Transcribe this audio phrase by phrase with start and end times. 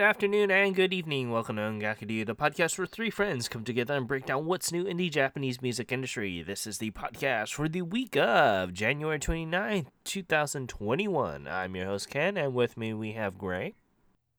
[0.00, 1.30] Well, good afternoon and good evening.
[1.30, 4.86] Welcome to Ongakadu, the podcast where three friends come together and break down what's new
[4.86, 6.42] in the Japanese music industry.
[6.42, 11.46] This is the podcast for the week of January 29th, 2021.
[11.46, 13.74] I'm your host, Ken, and with me we have Gray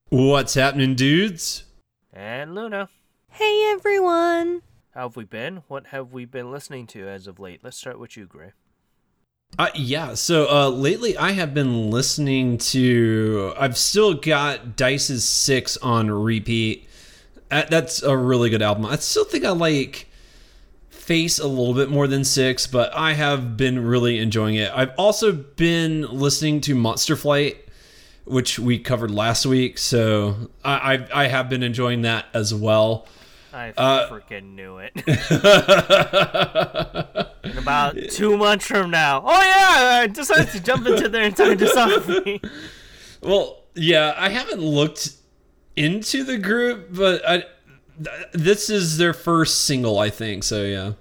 [0.09, 1.65] What's happening, dudes?
[2.11, 2.89] and Luna.
[3.29, 4.63] Hey everyone!
[4.95, 5.57] How have we been?
[5.67, 7.59] What have we been listening to as of late?
[7.63, 8.53] Let's start with you, Gray.
[9.59, 13.53] Uh, yeah, so uh, lately I have been listening to.
[13.59, 16.87] I've still got Dice's Six on repeat.
[17.51, 18.85] Uh, that's a really good album.
[18.85, 20.07] I still think I like
[20.89, 24.71] Face a little bit more than Six, but I have been really enjoying it.
[24.73, 27.57] I've also been listening to Monster Flight,
[28.23, 33.07] which we covered last week, so I, I, I have been enjoying that as well.
[33.53, 34.93] I Uh, freaking knew it.
[37.43, 39.21] In about two months from now.
[39.25, 39.99] Oh, yeah!
[40.03, 42.39] I decided to jump into their entire discography.
[43.23, 45.09] Well, yeah, I haven't looked
[45.75, 47.43] into the group, but I
[48.03, 50.43] th- this is their first single, I think.
[50.43, 50.93] So yeah.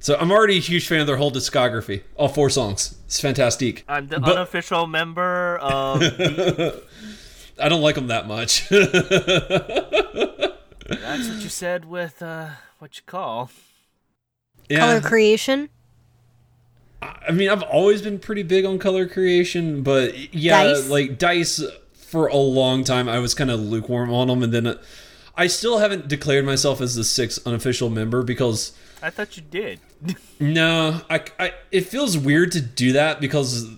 [0.00, 2.96] So I'm already a huge fan of their whole discography, all four songs.
[3.06, 3.84] It's fantastic.
[3.88, 6.82] I'm the But- unofficial member of the
[7.58, 8.68] I don't like them that much.
[11.00, 13.50] That's what you said with uh, what you call.
[14.68, 15.68] yeah, Color creation?
[17.02, 20.88] I mean, I've always been pretty big on color creation, but yeah, Dice?
[20.88, 24.66] like Dice for a long time, I was kind of lukewarm on them, and then
[24.66, 24.82] uh,
[25.36, 28.72] I still haven't declared myself as the sixth unofficial member because.
[29.02, 29.80] I thought you did.
[30.40, 33.70] No, I, I it feels weird to do that because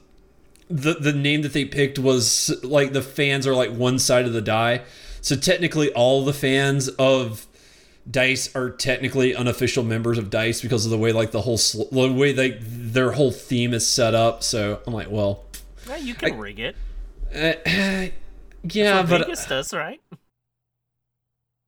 [0.69, 4.33] the the name that they picked was like the fans are like one side of
[4.33, 4.83] the die.
[5.27, 7.49] So technically all the fans of
[8.09, 11.83] Dice are technically unofficial members of Dice because of the way like the whole sl-
[11.91, 14.45] the way they their whole theme is set up.
[14.45, 15.45] So I'm like, well,
[15.89, 16.77] Yeah, you can rig it.
[17.35, 17.55] uh,
[18.63, 20.01] yeah, but Vegas does, right?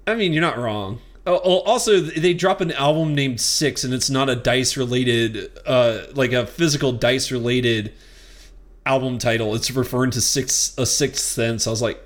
[0.06, 1.00] I mean, you're not wrong.
[1.26, 5.50] Oh, oh, also, they drop an album named Six, and it's not a dice related,
[5.66, 7.92] uh, like a physical dice related
[8.86, 9.56] album title.
[9.56, 11.66] It's referring to six a sixth sense.
[11.66, 12.00] I was like,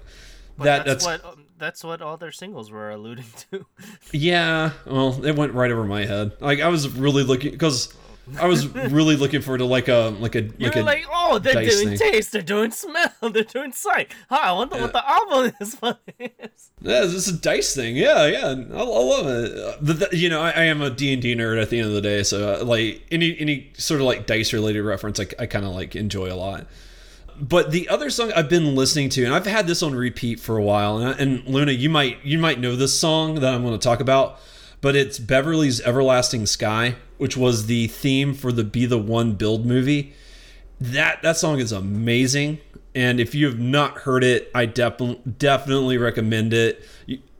[0.56, 3.64] But that that's, that's, what that's what all their singles were alluding to.
[4.12, 4.72] yeah.
[4.84, 6.32] Well, it went right over my head.
[6.40, 7.94] Like I was really looking because
[8.40, 11.38] I was really looking forward to like a like a You're like a like, oh,
[11.38, 11.98] they're doing thing.
[11.98, 14.12] taste, they're doing smell, they're doing sight.
[14.28, 16.70] Huh, I wonder what the album is this.
[16.80, 17.96] Yeah, this is a dice thing.
[17.96, 19.84] Yeah, yeah, I, I love it.
[19.84, 21.88] The, the- you know, I, I am a D and D nerd at the end
[21.88, 25.26] of the day, so uh, like any any sort of like dice related reference, I,
[25.38, 26.66] I kind of like enjoy a lot.
[27.40, 30.56] But the other song I've been listening to, and I've had this on repeat for
[30.56, 33.78] a while, and, and Luna, you might you might know this song that I'm going
[33.78, 34.38] to talk about,
[34.80, 39.66] but it's Beverly's Everlasting Sky, which was the theme for the Be the One build
[39.66, 40.14] movie.
[40.80, 42.58] That that song is amazing
[42.94, 46.84] and if you have not heard it i definitely definitely recommend it.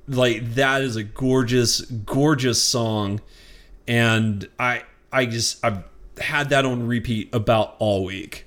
[0.08, 3.20] Like that is a gorgeous gorgeous song
[3.86, 4.82] and i
[5.12, 5.84] i just i've
[6.18, 8.46] had that on repeat about all week.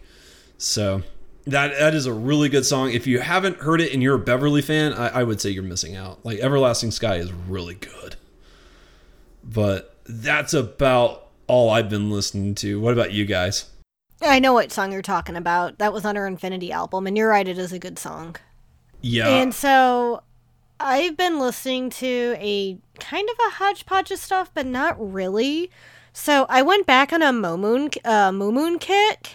[0.58, 1.04] So
[1.46, 4.20] that that is a really good song if you haven't heard it and you're a
[4.20, 8.16] beverly fan i, I would say you're missing out like everlasting sky is really good
[9.44, 13.70] but that's about all i've been listening to what about you guys
[14.22, 15.78] I know what song you're talking about.
[15.78, 18.38] That was on her Infinity album, and you're right, it is a good song.
[19.02, 20.24] yeah And so
[20.80, 25.70] I've been listening to a kind of a hodgepodge of stuff, but not really.
[26.14, 29.32] So I went back on a moumoon uh, Moon kick,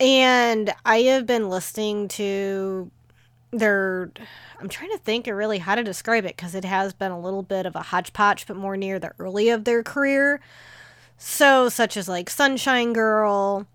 [0.00, 2.90] and I have been listening to
[3.50, 4.10] their.
[4.60, 7.20] I'm trying to think of really how to describe it because it has been a
[7.20, 10.40] little bit of a hodgepodge, but more near the early of their career.
[11.18, 13.66] So, such as like Sunshine Girl,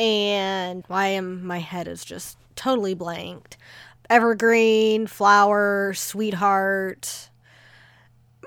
[0.00, 3.56] and why am my head is just totally blanked.
[4.08, 7.30] Evergreen, Flower, Sweetheart,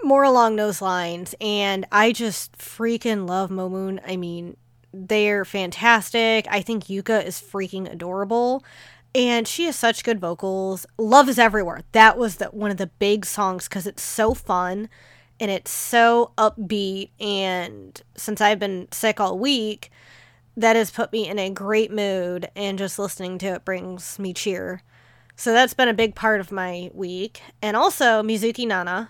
[0.03, 1.33] more along those lines.
[1.41, 3.99] And I just freaking love moumoon.
[4.05, 4.57] I mean,
[4.95, 6.47] they're fantastic.
[6.49, 8.63] I think Yuka is freaking adorable.
[9.13, 10.85] And she has such good vocals.
[10.97, 11.81] Love is everywhere.
[11.93, 14.89] That was the, one of the big songs because it's so fun
[15.39, 17.11] and it's so upbeat.
[17.19, 19.89] And since I've been sick all week,
[20.57, 22.49] that has put me in a great mood.
[22.55, 24.81] And just listening to it brings me cheer.
[25.37, 27.41] So that's been a big part of my week.
[27.61, 29.09] And also, Mizuki Nana.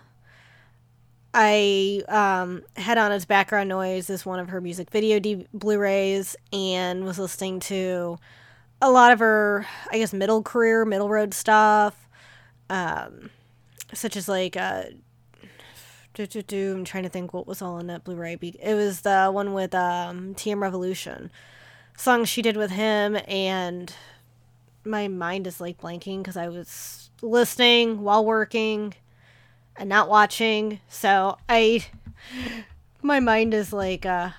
[1.38, 6.38] I um, had on as background noise is one of her music video D- Blu-rays
[6.54, 8.18] and was listening to
[8.82, 12.08] a lot of her, I guess, middle career, middle road stuff,
[12.70, 13.32] um,
[13.94, 14.84] such as like, uh,
[16.18, 18.38] I'm trying to think what was all on that Blu-ray.
[18.42, 21.32] It was the one with um, TM Revolution
[21.98, 23.94] songs she did with him and
[24.86, 28.94] my mind is like blanking because I was listening while working
[29.78, 30.80] and not watching.
[30.90, 31.86] So I,
[33.02, 34.30] my mind is like uh,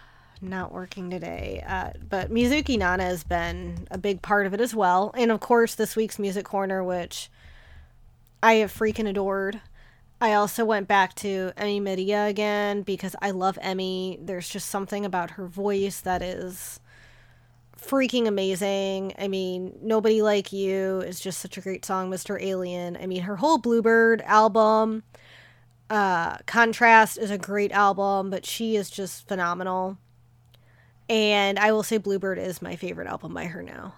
[0.41, 1.65] not working today.
[1.67, 5.41] Uh, but Mizuki Nana has been a big part of it as well, and of
[5.41, 7.31] course this week's music corner, which
[8.43, 9.61] I have freaking adored.
[10.21, 14.19] I also went back to Emi Maria again because I love Emmy.
[14.23, 16.81] There's just something about her voice that is
[17.79, 19.13] freaking amazing.
[19.19, 22.41] I mean, Nobody Like You is just such a great song, Mr.
[22.41, 22.97] Alien.
[22.97, 25.03] I mean, her whole Bluebird album,
[25.91, 29.99] uh, Contrast is a great album, but she is just phenomenal.
[31.09, 33.95] And I will say Bluebird is my favorite album by her now.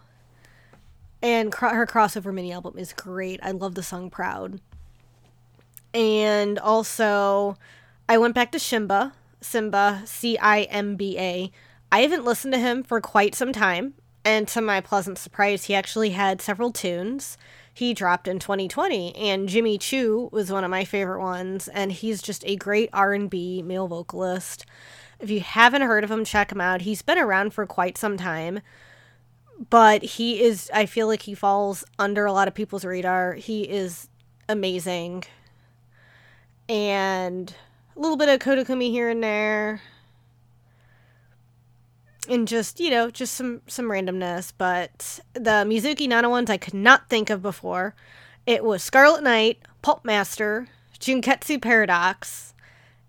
[1.22, 3.40] And cr- her crossover mini album is great.
[3.42, 4.60] I love the song Proud.
[5.94, 7.56] And also,
[8.08, 11.50] I went back to Shimba, Simba, C I M B A.
[11.90, 13.94] I haven't listened to him for quite some time,
[14.24, 17.38] and to my pleasant surprise, he actually had several tunes
[17.78, 22.20] he dropped in 2020 and Jimmy Choo was one of my favorite ones and he's
[22.20, 24.66] just a great R&B male vocalist.
[25.20, 26.80] If you haven't heard of him, check him out.
[26.80, 28.62] He's been around for quite some time,
[29.70, 33.34] but he is I feel like he falls under a lot of people's radar.
[33.34, 34.08] He is
[34.48, 35.22] amazing.
[36.68, 37.54] And
[37.96, 39.80] a little bit of Koda Kumi here and there
[42.28, 44.52] and just you know just some some randomness.
[44.56, 47.94] But the mizuki nana oh ones i could not think of before.
[48.46, 52.54] It was scarlet knight pulp master junketsu paradox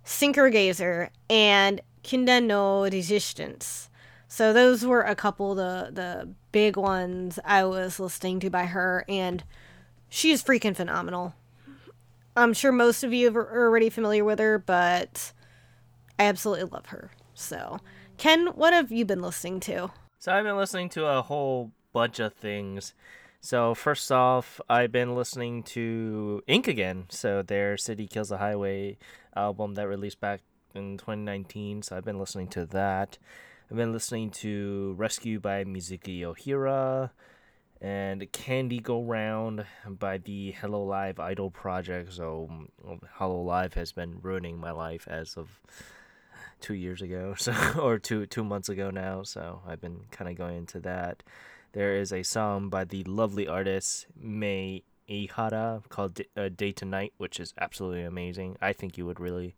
[0.05, 3.89] synchro gazer and kindan no resistance.
[4.27, 9.05] So those were a couple the the big ones i was listening to by her
[9.07, 9.43] and
[10.09, 11.35] she is freaking phenomenal.
[12.35, 15.33] I'm sure most of you are already familiar with her but
[16.17, 17.11] i absolutely love her.
[17.33, 17.79] So
[18.19, 19.91] Ken, what have you been listening to?
[20.19, 22.93] So I've been listening to a whole bunch of things.
[23.39, 27.05] So first off, I've been listening to Ink again.
[27.07, 28.97] So their City Kills the Highway
[29.37, 30.41] album that released back
[30.75, 31.81] in 2019.
[31.81, 33.17] So I've been listening to that.
[33.71, 37.11] I've been listening to Rescue by Mizuki Ohira
[37.79, 42.11] and Candy Go Round by the Hololive Idol project.
[42.11, 42.49] So
[42.85, 45.61] mm, Hololive has been ruining my life as of
[46.59, 49.23] two years ago, so or two two months ago now.
[49.23, 51.23] So I've been kind of going into that.
[51.73, 57.13] There is a song by the lovely artist May Ihara called uh, "Day to Night,"
[57.17, 58.57] which is absolutely amazing.
[58.61, 59.55] I think you would really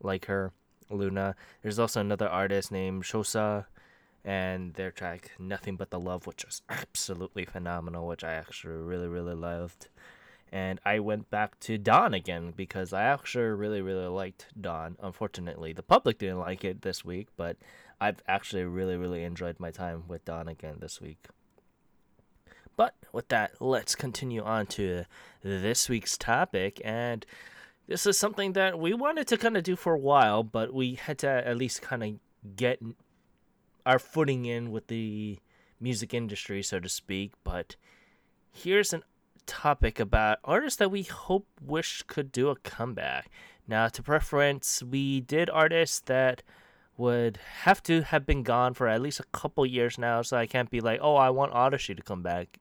[0.00, 0.52] like her,
[0.90, 1.34] Luna.
[1.62, 3.66] There's also another artist named Shosa,
[4.24, 9.08] and their track "Nothing But the Love," which is absolutely phenomenal, which I actually really
[9.08, 9.88] really loved
[10.52, 14.96] and I went back to Dawn again because I actually really really liked Dawn.
[15.00, 17.56] Unfortunately, the public didn't like it this week, but
[18.00, 21.26] I've actually really really enjoyed my time with Dawn again this week.
[22.76, 25.04] But with that, let's continue on to
[25.42, 27.26] this week's topic and
[27.88, 30.94] this is something that we wanted to kind of do for a while, but we
[30.94, 32.80] had to at least kind of get
[33.86, 35.38] our footing in with the
[35.80, 37.32] music industry, so to speak.
[37.44, 37.76] But
[38.52, 39.04] here's an
[39.48, 43.28] topic about artists that we hope wish could do a comeback.
[43.66, 46.44] Now, to preference, we did artists that
[46.96, 50.46] would have to have been gone for at least a couple years now, so I
[50.46, 52.58] can't be like, oh, I want Odyssey to come back.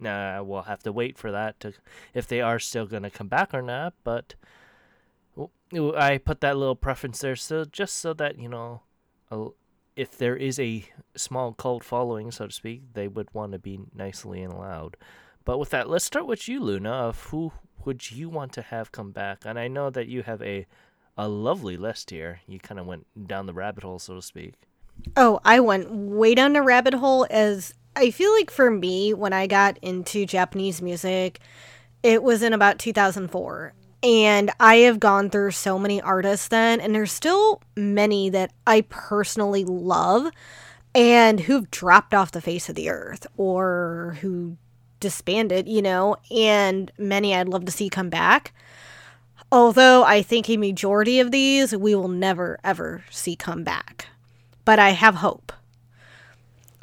[0.00, 1.72] Nah, we'll have to wait for that to
[2.14, 3.94] if they are still gonna come back or not.
[4.02, 4.34] But
[5.72, 8.82] I put that little preference there, so just so that you know,
[9.96, 10.84] if there is a
[11.16, 14.96] small cult following, so to speak, they would want to be nicely and loud.
[15.44, 16.90] But with that, let's start with you, Luna.
[16.90, 17.52] Of who
[17.84, 19.42] would you want to have come back?
[19.44, 20.66] And I know that you have a
[21.16, 22.40] a lovely list here.
[22.46, 24.54] You kind of went down the rabbit hole, so to speak.
[25.16, 29.32] Oh, I went way down the rabbit hole as I feel like for me, when
[29.32, 31.40] I got into Japanese music,
[32.02, 33.74] it was in about 2004.
[34.02, 38.80] And I have gone through so many artists then, and there's still many that I
[38.88, 40.32] personally love
[40.94, 44.56] and who've dropped off the face of the earth or who
[45.02, 48.54] disbanded, you know, and many I'd love to see come back.
[49.50, 54.06] Although I think a majority of these we will never ever see come back.
[54.64, 55.52] But I have hope.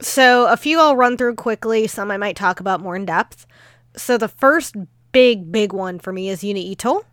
[0.02, 3.46] So, a few I'll run through quickly, some I might talk about more in depth.
[3.98, 4.76] So, the first
[5.12, 7.06] big, big one for me is Yuna Ito.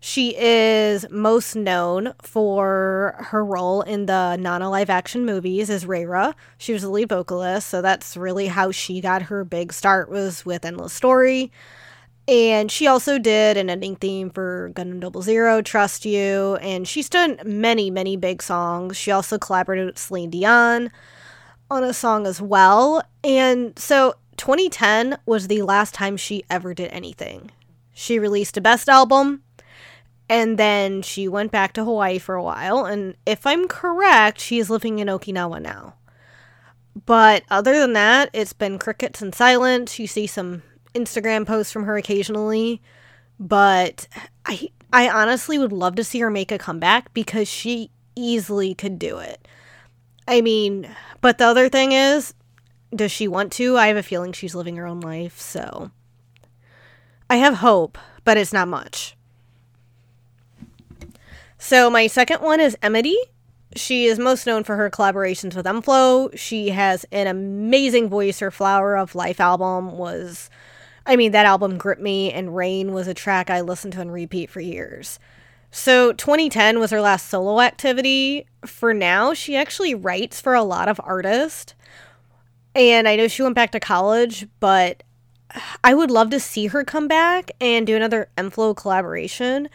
[0.00, 6.34] She is most known for her role in the Nana live action movies as Reira.
[6.56, 10.46] She was the lead vocalist, so that's really how she got her big start was
[10.46, 11.50] with Endless Story.
[12.28, 17.08] And she also did an ending theme for Gundam Double Zero, Trust You, and she's
[17.08, 18.96] done many, many big songs.
[18.96, 20.90] She also collaborated with Celine Dion
[21.70, 23.02] on a song as well.
[23.24, 27.50] And so 2010 was the last time she ever did anything.
[27.94, 29.42] She released a best album,
[30.28, 32.84] and then she went back to Hawaii for a while.
[32.84, 35.94] And if I'm correct, she is living in Okinawa now.
[37.06, 39.98] But other than that, it's been crickets and silence.
[39.98, 40.62] You see some
[40.94, 42.82] Instagram posts from her occasionally,
[43.38, 44.08] but
[44.44, 48.98] I I honestly would love to see her make a comeback because she easily could
[48.98, 49.46] do it.
[50.26, 50.88] I mean,
[51.20, 52.34] but the other thing is,
[52.94, 53.76] does she want to?
[53.76, 55.90] I have a feeling she's living her own life, so
[57.30, 59.17] I have hope, but it's not much.
[61.58, 63.16] So my second one is Emyli.
[63.76, 66.30] She is most known for her collaborations with m-flo.
[66.34, 68.38] She has an amazing voice.
[68.38, 70.48] Her Flower of Life album was
[71.08, 74.10] I mean, that album Grip Me and Rain was a track I listened to on
[74.10, 75.18] repeat for years.
[75.70, 78.46] So 2010 was her last solo activity.
[78.66, 81.74] For now, she actually writes for a lot of artists.
[82.74, 85.02] And I know she went back to college, but
[85.82, 89.70] I would love to see her come back and do another m-flo collaboration.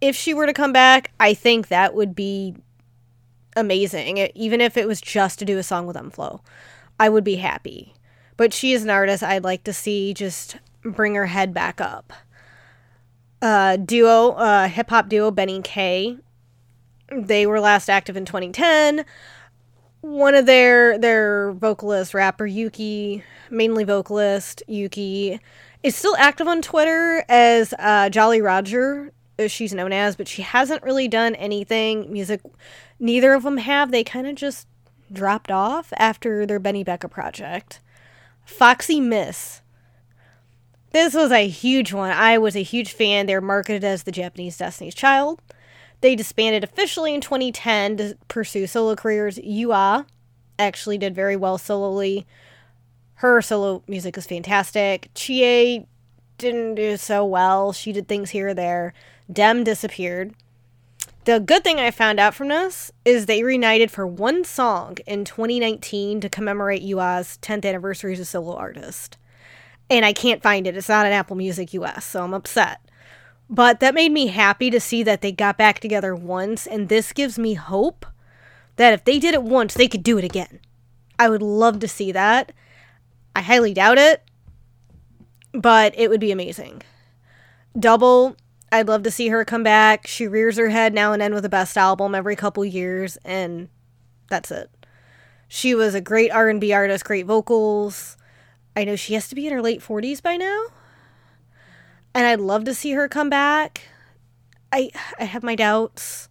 [0.00, 2.54] If she were to come back, I think that would be
[3.56, 4.18] amazing.
[4.34, 6.40] Even if it was just to do a song with m-flo,
[6.98, 7.94] I would be happy.
[8.36, 12.12] But she is an artist I'd like to see just bring her head back up.
[13.42, 16.16] Uh, duo, uh, hip hop duo BENNIE K.
[17.10, 19.04] They were last active in 2010.
[20.02, 25.40] One of their their vocalist, rapper Yuki, mainly vocalist Yuki,
[25.82, 30.42] is still active on Twitter as uh, Jolly Roger, Uh, she's known as, but she
[30.42, 32.42] hasn't really done anything music.
[32.98, 33.90] Neither of them have.
[33.90, 34.66] They kind of just
[35.12, 37.80] dropped off after their Benny Becca project.
[38.44, 39.62] Foxy Miss
[40.92, 42.10] this was a huge one.
[42.10, 43.26] I was a huge fan.
[43.26, 45.40] They're marketed as the Japanese Destiny's Child.
[46.00, 49.38] They disbanded officially in 2010 to pursue solo careers.
[49.38, 50.06] Yua
[50.58, 52.26] actually did very well solely.
[53.14, 55.10] Her solo music is fantastic.
[55.14, 55.86] Chie
[56.38, 57.72] didn't do so well.
[57.72, 58.92] She did things here or there.
[59.30, 60.34] Dem disappeared.
[61.24, 65.24] The good thing I found out from this is they reunited for one song in
[65.24, 69.18] 2019 to commemorate Yua's 10th anniversary as a solo artist
[69.90, 70.76] and I can't find it.
[70.76, 72.80] It's not an Apple Music US, so I'm upset.
[73.50, 77.12] But that made me happy to see that they got back together once, and this
[77.12, 78.06] gives me hope
[78.76, 80.60] that if they did it once, they could do it again.
[81.18, 82.52] I would love to see that.
[83.34, 84.22] I highly doubt it,
[85.52, 86.82] but it would be amazing.
[87.78, 88.36] Double,
[88.72, 90.06] I'd love to see her come back.
[90.06, 93.68] She rears her head now and then with a best album every couple years, and
[94.28, 94.70] that's it.
[95.48, 98.16] She was a great R&B artist, great vocals.
[98.76, 100.66] I know she has to be in her late 40s by now.
[102.14, 103.82] And I'd love to see her come back.
[104.72, 106.28] I I have my doubts.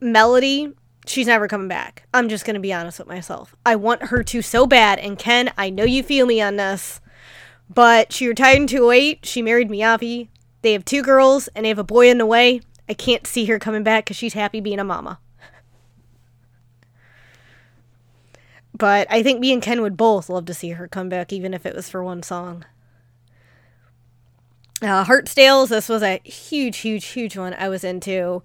[0.00, 0.72] Melody,
[1.06, 2.06] she's never coming back.
[2.14, 3.54] I'm just to be honest with myself.
[3.66, 7.00] I want her to so bad and Ken, I know you feel me on this.
[7.68, 9.24] But she retired in 208.
[9.24, 10.28] She married Miyavi.
[10.62, 12.60] They have two girls and they have a boy in the way.
[12.88, 15.18] I can't see her coming back cuz she's happy being a mama.
[18.80, 21.52] But I think me and Ken would both love to see her come back, even
[21.52, 22.64] if it was for one song.
[24.82, 28.42] Uh, Heartsdales, this was a huge, huge, huge one I was into.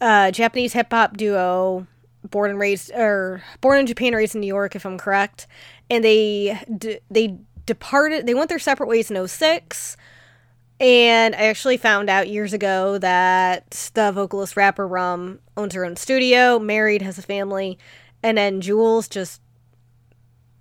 [0.00, 1.86] Uh, Japanese hip hop duo,
[2.24, 5.46] born and raised, or born in Japan, raised in New York, if I'm correct.
[5.90, 8.26] And they d- they departed.
[8.26, 9.96] They went their separate ways in 06.
[10.78, 15.96] And I actually found out years ago that the vocalist rapper Rum owns her own
[15.96, 17.78] studio, married, has a family,
[18.22, 19.40] and then Jewels just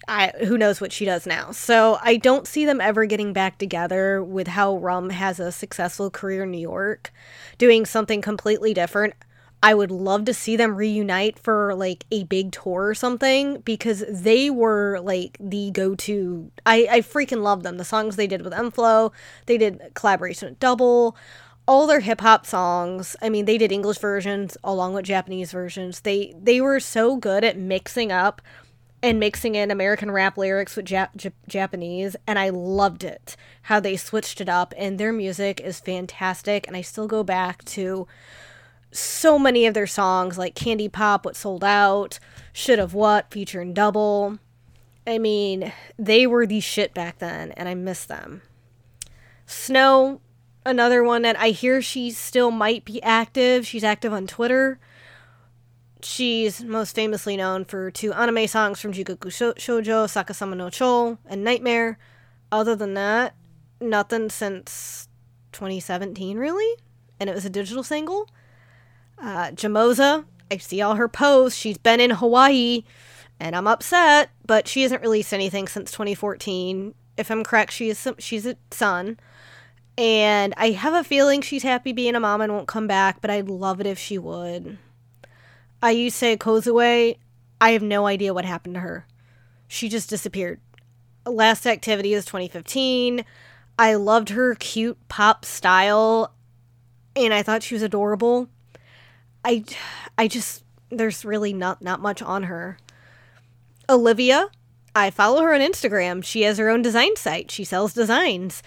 [0.08, 1.52] I, who knows what she does now.
[1.52, 6.12] So I don't see them ever getting back together with how Rum has a successful
[6.12, 7.12] career in New York,
[7.58, 9.16] doing something completely different.
[9.66, 14.04] I would love to see them reunite for like a big tour or something because
[14.08, 16.52] they were like the go to.
[16.68, 17.78] I, I freaking love them.
[17.78, 19.12] The songs they did with m-flo,
[19.48, 21.18] they did collaboration with Double,
[21.68, 23.16] all their hip hop songs.
[23.24, 26.02] I mean, they did English versions along with Japanese versions.
[26.02, 28.44] They they were so good at mixing up
[29.02, 33.36] and mixing in American rap lyrics with Jap- J- Japanese, and I loved it.
[33.64, 36.68] How they switched it up, and their music is fantastic.
[36.68, 38.08] And I still go back to
[38.98, 42.20] so many of their songs, like Candy Pop, What Sold Out,
[42.54, 44.40] Should Have What, featuring Double.
[45.08, 48.42] I mean, they were the shit back then, and I miss them.
[49.46, 50.22] Snow,
[50.66, 53.68] another one that I hear she still might be active.
[53.68, 54.80] She's active on Twitter.
[56.02, 61.44] She's most famously known for two anime songs from Jigoku Shoujo, Sakasama no Cho, and
[61.44, 61.98] Nightmare.
[62.52, 63.36] Other than that,
[63.82, 65.08] nothing since
[65.52, 66.80] 2017, really.
[67.20, 68.30] And it was a digital single.
[69.18, 71.58] Uh, JAMOSA, I see all her posts.
[71.58, 72.84] She's been in Hawaii,
[73.40, 76.94] and I'm upset, but she hasn't released anything since 2014.
[77.18, 79.18] If I'm correct, she she's she's a son.
[79.98, 83.32] And I have a feeling she's happy being a mom and won't come back, but
[83.32, 84.78] I'd love it if she would.
[85.82, 87.18] Ayase Kozue,
[87.62, 89.08] I have no idea what happened to her.
[89.68, 90.60] She just disappeared.
[91.26, 93.24] Last activity is 2015.
[93.80, 96.34] I loved her cute pop style
[97.16, 98.50] and I thought she was adorable.
[99.46, 99.64] I
[100.18, 102.78] I just there's really not not much on her.
[103.88, 104.50] Olivia,
[104.96, 106.24] I follow her on Instagram.
[106.24, 107.52] She has her own design site.
[107.52, 108.64] She sells designs.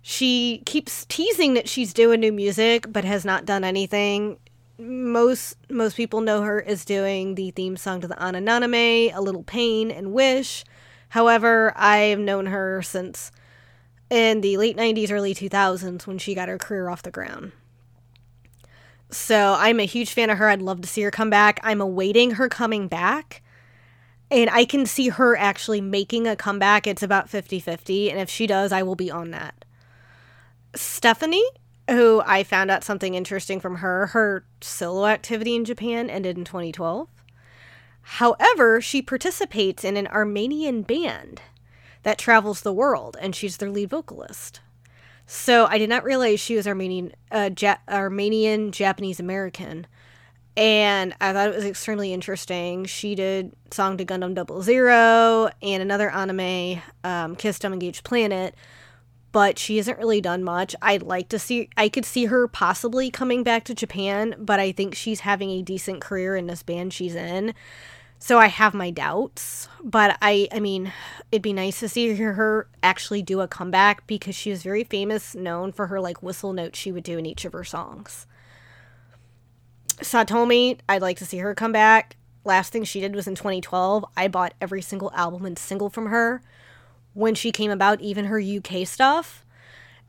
[0.00, 4.38] She keeps teasing that she's doing new music but has not done anything.
[4.78, 9.44] Most most people know her as doing the theme song to the Ananame, A Little
[9.44, 10.64] Pain and Wish.
[11.10, 13.30] However, I've known her since
[14.08, 17.52] in the late 90s early 2000s when she got her career off the ground.
[19.12, 20.48] So, I'm a huge fan of her.
[20.48, 21.60] I'd love to see her come back.
[21.62, 23.42] I'm awaiting her coming back
[24.32, 26.86] and I can see her actually making a comeback.
[26.86, 28.10] It's about 50 50.
[28.10, 29.66] And if she does, I will be on that.
[30.74, 31.44] Stephanie,
[31.90, 36.44] who I found out something interesting from her, her solo activity in Japan ended in
[36.44, 37.08] 2012.
[38.00, 41.42] However, she participates in an Armenian band
[42.02, 44.60] that travels the world, and she's their lead vocalist.
[45.34, 49.86] So I did not realize she was Armenian, uh, ja- Armenian Japanese American
[50.58, 52.84] and I thought it was extremely interesting.
[52.84, 58.54] She did Song to Gundam Double Zero and another anime, um, Kiss Engaged Planet,
[59.32, 60.76] but she hasn't really done much.
[60.82, 64.70] I'd like to see, I could see her possibly coming back to Japan, but I
[64.70, 67.54] think she's having a decent career in this band she's in.
[68.22, 70.92] So I have my doubts, but I, I mean,
[71.32, 75.34] it'd be nice to see her actually do a comeback because she was very famous,
[75.34, 78.28] known for her like whistle notes she would do in each of her songs.
[79.96, 82.14] Satomi, I'd like to see her come back.
[82.44, 84.04] Last thing she did was in 2012.
[84.16, 86.42] I bought every single album and single from her
[87.14, 89.44] when she came about, even her UK stuff.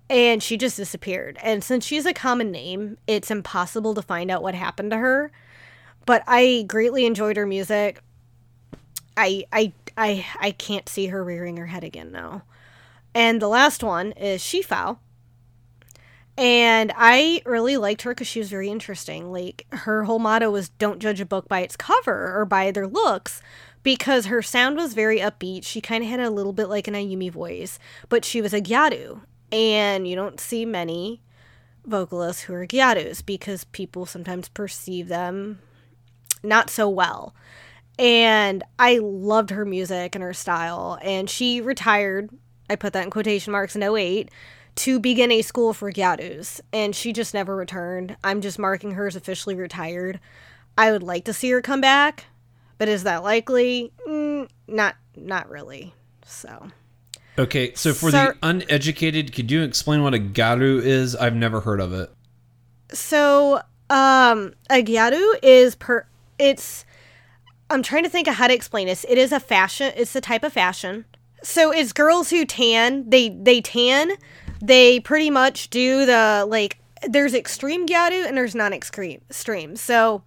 [0.08, 1.40] And she just disappeared.
[1.42, 5.32] And since she's a common name, it's impossible to find out what happened to her.
[6.06, 8.02] But I greatly enjoyed her music.
[9.16, 12.44] I I I I can't see her rearing her head again now.
[13.16, 14.98] And the last one is Shifao,
[16.38, 19.32] and I really liked her because she was very interesting.
[19.32, 22.88] Like, her whole motto was don't judge a book by its cover or by their
[22.88, 23.42] looks
[23.84, 25.64] because her sound was very upbeat.
[25.64, 27.78] She kind of had a little bit like an Ayumi voice,
[28.10, 29.22] but she was a gyaru.
[29.52, 31.22] And you don't see many
[31.86, 35.60] vocalists who are gyarus because people sometimes perceive them
[36.44, 37.34] not so well.
[37.98, 40.98] And I loved her music and her style.
[41.02, 42.30] And she retired,
[42.70, 44.30] I put that in quotation marks, in 08
[44.76, 48.18] to begin a school for Gyarus, and she just never returned.
[48.24, 50.20] I'm just marking her as officially retired.
[50.78, 52.26] I would like to see her come back,
[52.78, 53.92] but is that likely?
[54.08, 55.94] Mm, not, not really.
[56.26, 56.70] So.
[57.38, 61.16] Okay, so for the uneducated, could you explain what a gyaru is?
[61.16, 62.12] I've never heard of it.
[62.92, 66.06] So, um, a gyaru is per.
[66.44, 66.86] It's.
[67.70, 69.06] I'm trying to think of how to explain this.
[69.08, 69.94] It is a fashion.
[69.96, 71.06] It's the type of fashion.
[71.42, 73.10] So it's girls who tan.
[73.10, 74.12] They they tan,
[74.62, 79.76] they pretty much do the like there's extreme gyaru and there's non-extreme stream.
[79.76, 80.24] So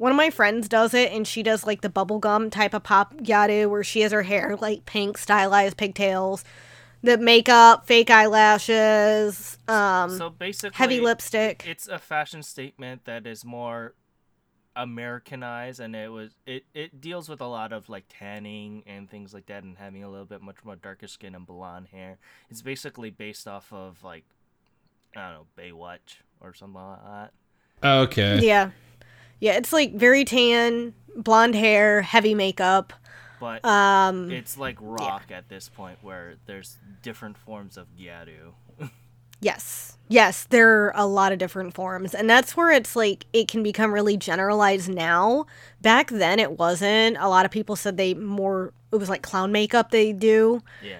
[0.00, 3.14] one of my friends does it and she does like the bubblegum type of pop
[3.18, 6.42] gyaru where she has her hair like pink stylized pigtails
[7.02, 13.44] the makeup fake eyelashes um so basically heavy lipstick it's a fashion statement that is
[13.44, 13.92] more
[14.76, 19.34] Americanized, and it was it it deals with a lot of like tanning and things
[19.34, 22.18] like that, and having a little bit much more darker skin and blonde hair.
[22.50, 24.24] It's basically based off of like
[25.16, 27.32] I don't know Baywatch or something like that.
[27.82, 28.40] Okay.
[28.42, 28.70] Yeah,
[29.40, 29.56] yeah.
[29.56, 32.92] It's like very tan, blonde hair, heavy makeup.
[33.40, 35.38] But um, it's like rock yeah.
[35.38, 38.52] at this point, where there's different forms of gyaru.
[39.40, 39.96] Yes.
[40.08, 42.14] Yes, there are a lot of different forms.
[42.14, 45.46] And that's where it's like it can become really generalized now.
[45.80, 47.16] Back then it wasn't.
[47.20, 50.62] A lot of people said they more it was like clown makeup they do.
[50.82, 50.98] Yeah.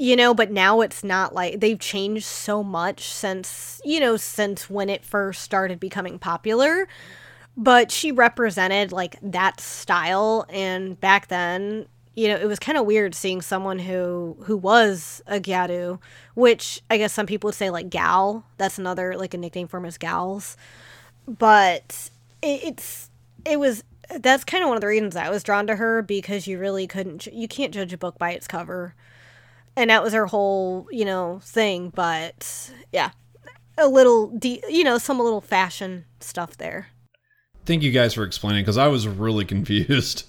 [0.00, 4.70] You know, but now it's not like they've changed so much since, you know, since
[4.70, 6.88] when it first started becoming popular.
[7.54, 12.84] But she represented like that style and back then you know, it was kind of
[12.84, 15.98] weird seeing someone who who was a gyaru,
[16.34, 18.44] which I guess some people would say like gal.
[18.58, 20.56] That's another like a nickname for is gals.
[21.26, 22.10] But
[22.42, 23.10] it, it's
[23.46, 23.82] it was
[24.20, 26.86] that's kind of one of the reasons I was drawn to her because you really
[26.86, 28.94] couldn't you can't judge a book by its cover.
[29.74, 33.12] And that was her whole, you know, thing, but yeah.
[33.78, 36.88] A little de- you know, some little fashion stuff there.
[37.64, 40.24] Thank you guys for explaining cuz I was really confused.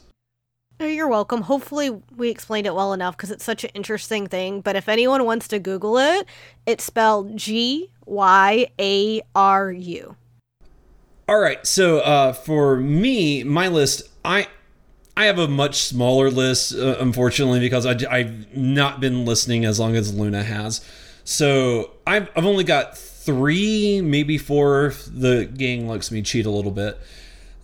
[0.87, 1.41] You're welcome.
[1.41, 4.61] Hopefully, we explained it well enough because it's such an interesting thing.
[4.61, 6.27] But if anyone wants to Google it,
[6.65, 10.15] it's spelled G Y A R U.
[11.27, 11.65] All right.
[11.65, 14.47] So uh, for me, my list, I
[15.15, 19.79] I have a much smaller list, uh, unfortunately, because I, I've not been listening as
[19.79, 20.83] long as Luna has.
[21.23, 24.93] So I've, I've only got three, maybe four.
[25.07, 26.99] The gang lets me cheat a little bit,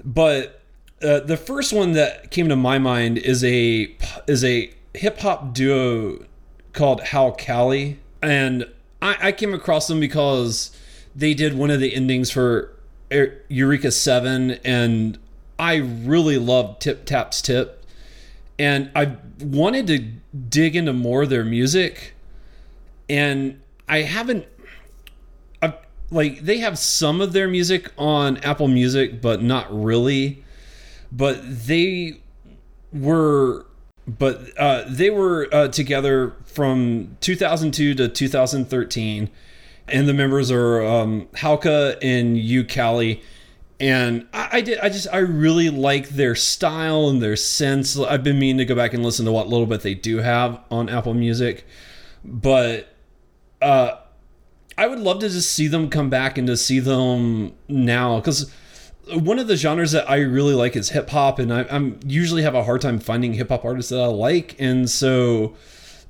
[0.05, 0.58] but
[1.01, 3.95] uh, the first one that came to my mind is a
[4.27, 6.25] is a hip hop duo
[6.73, 8.65] called HALCALI, and
[9.01, 10.75] I, I came across them because
[11.15, 12.75] they did one of the endings for
[13.47, 15.17] Eureka Seven, and
[15.57, 17.83] I really loved Tip Tap's Tip,
[18.57, 19.99] and I wanted to
[20.49, 22.13] dig into more of their music,
[23.09, 24.45] and I haven't.
[26.11, 30.43] Like they have some of their music on Apple Music, but not really.
[31.11, 32.21] But they
[32.93, 33.65] were,
[34.07, 39.29] but uh, they were uh, together from 2002 to 2013
[39.91, 43.21] and the members are um, HALCA and you, Callie.
[43.79, 44.79] And I, I, did.
[44.79, 45.07] I just.
[45.11, 47.97] I really like their style and their sense.
[47.97, 50.59] I've been meaning to go back and listen to what little bit they do have
[50.69, 51.65] on Apple Music,
[52.25, 52.93] but
[53.61, 53.91] uh,
[54.77, 58.53] I would love to just see them come back and to see them now because
[59.17, 62.43] one of the genres that I really like is hip hop, and I, am usually
[62.43, 65.55] have a hard time finding hip hop artists that I like, and so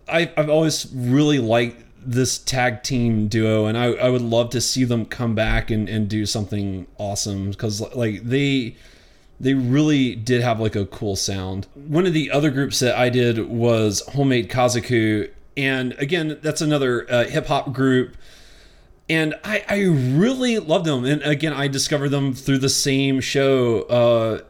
[0.08, 4.62] I, I've always really liked this tag team duo and I, I would love to
[4.62, 8.76] see them come back and, and do something awesome because like they
[9.40, 11.68] they really did have like a cool sound.
[11.74, 16.62] One of the other groups that i did was Home Made Kazoku and again that's
[16.62, 18.16] another uh, hip-hop group
[19.10, 23.82] and I, I really love them and again i discovered them through the same show
[23.84, 24.42] uh,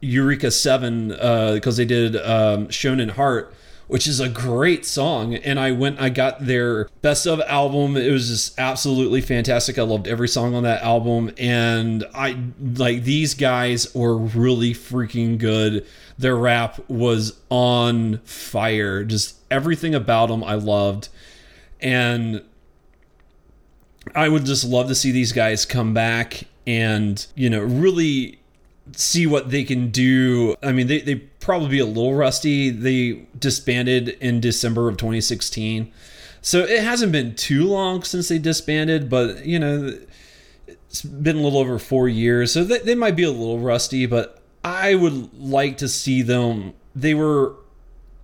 [0.00, 1.20] eureka 7 because
[1.66, 3.54] uh, they did um, shonen heart
[3.86, 5.34] which is a great song.
[5.34, 7.96] And I went, I got their best of album.
[7.96, 9.78] It was just absolutely fantastic.
[9.78, 11.32] I loved every song on that album.
[11.38, 15.86] And I like these guys were really freaking good.
[16.18, 19.04] Their rap was on fire.
[19.04, 21.08] Just everything about them I loved.
[21.80, 22.42] And
[24.14, 28.38] I would just love to see these guys come back and, you know, really
[28.92, 30.56] see what they can do.
[30.62, 32.70] I mean, they, they probably be a little rusty.
[32.70, 35.92] They disbanded in December of 2016.
[36.42, 39.98] So it hasn't been too long since they disbanded, but, you know,
[40.66, 42.52] it's been a little over four years.
[42.52, 46.74] So they, they might be a little rusty, but I would like to see them.
[46.94, 47.56] They were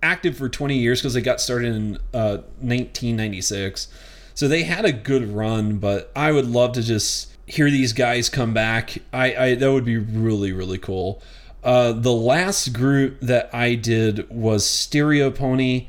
[0.03, 3.87] active for 20 years because they got started in uh, 1996.
[4.33, 8.29] So they had a good run, but I would love to just hear these guys
[8.29, 8.97] come back.
[9.11, 11.21] I, I that would be really really cool.
[11.63, 15.87] Uh, the last group that I did was Stereo Pony,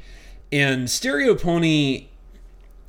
[0.51, 2.09] and Stereo Pony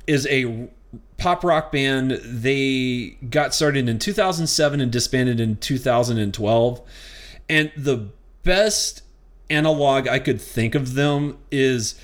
[0.06, 0.68] is a
[1.16, 2.12] pop rock band.
[2.22, 6.80] They got started in 2007 and disbanded in 2012.
[7.48, 8.08] And the
[8.42, 9.02] best
[9.50, 11.94] analog I could think of them is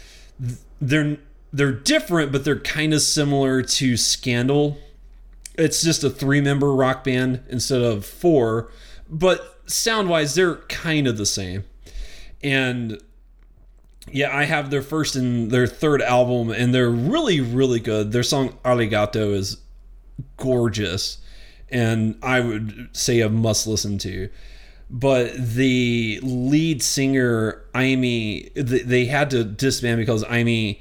[0.80, 1.18] they're
[1.52, 4.78] they're different, but they're kind of similar to Scandal
[5.60, 8.70] it's just a three member rock band instead of four,
[9.08, 11.64] but sound wise, they're kind of the same.
[12.42, 12.98] And
[14.10, 18.12] yeah, I have their first and their third album, and they're really, really good.
[18.12, 19.58] Their song Arigato is
[20.36, 21.18] gorgeous,
[21.68, 24.30] and I would say a must listen to.
[24.88, 30.80] But the lead singer, AIMI, they had to disband because AIMI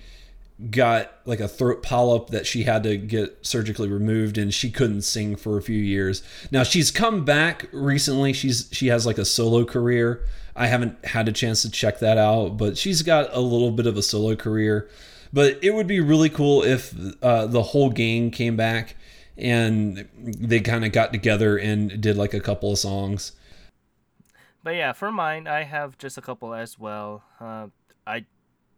[0.70, 5.04] got like a throat polyp that she had to get surgically removed and she couldn't
[5.04, 6.22] sing for a few years.
[6.52, 8.34] Now she's come back recently.
[8.34, 10.26] She's she has like a solo career.
[10.56, 13.88] I haven't had a chance to check that out, but she's got a little bit
[13.88, 14.90] of a solo career.
[15.32, 18.96] But it would be really cool if uh, the whole gang came back
[19.38, 23.34] and they kind of got together and did like a couple of songs.
[24.64, 27.24] But yeah, for mine, I have just a couple as well.
[27.40, 27.68] Uh,
[28.06, 28.26] I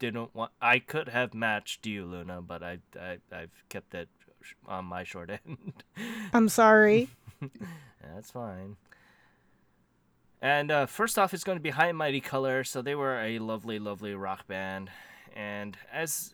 [0.01, 0.51] didn't want.
[0.59, 4.09] I could have matched you, Luna, but I, I I've kept it
[4.67, 5.83] on my short end.
[6.33, 7.09] I'm sorry.
[8.13, 8.77] That's fine.
[10.41, 12.63] And uh, first off, it's going to be High and Mighty Color.
[12.63, 14.89] So they were a lovely, lovely rock band,
[15.35, 16.33] and as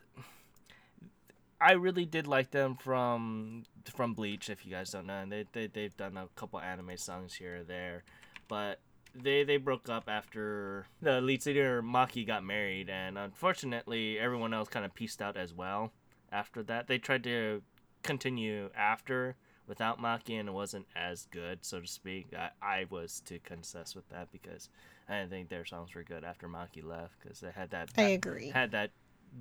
[1.59, 4.49] I really did like them from from Bleach.
[4.49, 7.57] If you guys don't know, and they they they've done a couple anime songs here
[7.57, 8.03] or there,
[8.47, 8.79] but
[9.21, 14.69] they they broke up after the lead singer Maki got married, and unfortunately, everyone else
[14.69, 15.91] kind of pieced out as well.
[16.31, 17.61] After that, they tried to
[18.03, 19.35] continue after
[19.67, 22.27] without Maki, and it wasn't as good, so to speak.
[22.37, 24.69] I, I was to confess with that because
[25.09, 28.09] I didn't think their songs were good after Maki left because they had that, I
[28.09, 28.49] agree.
[28.49, 28.91] had that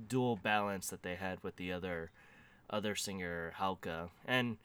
[0.07, 2.11] dual balance that they had with the other
[2.69, 4.57] other singer Hauka and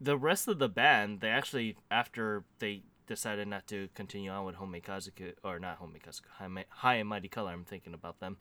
[0.00, 4.56] the rest of the band they actually after they decided not to continue on with
[4.56, 8.36] Homei Kazuku or not Homei Kazuku High, and Mighty Color I'm thinking about them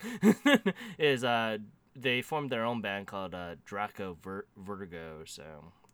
[0.97, 1.57] is uh
[1.95, 5.43] they formed their own band called uh, Draco Ver- Vertigo so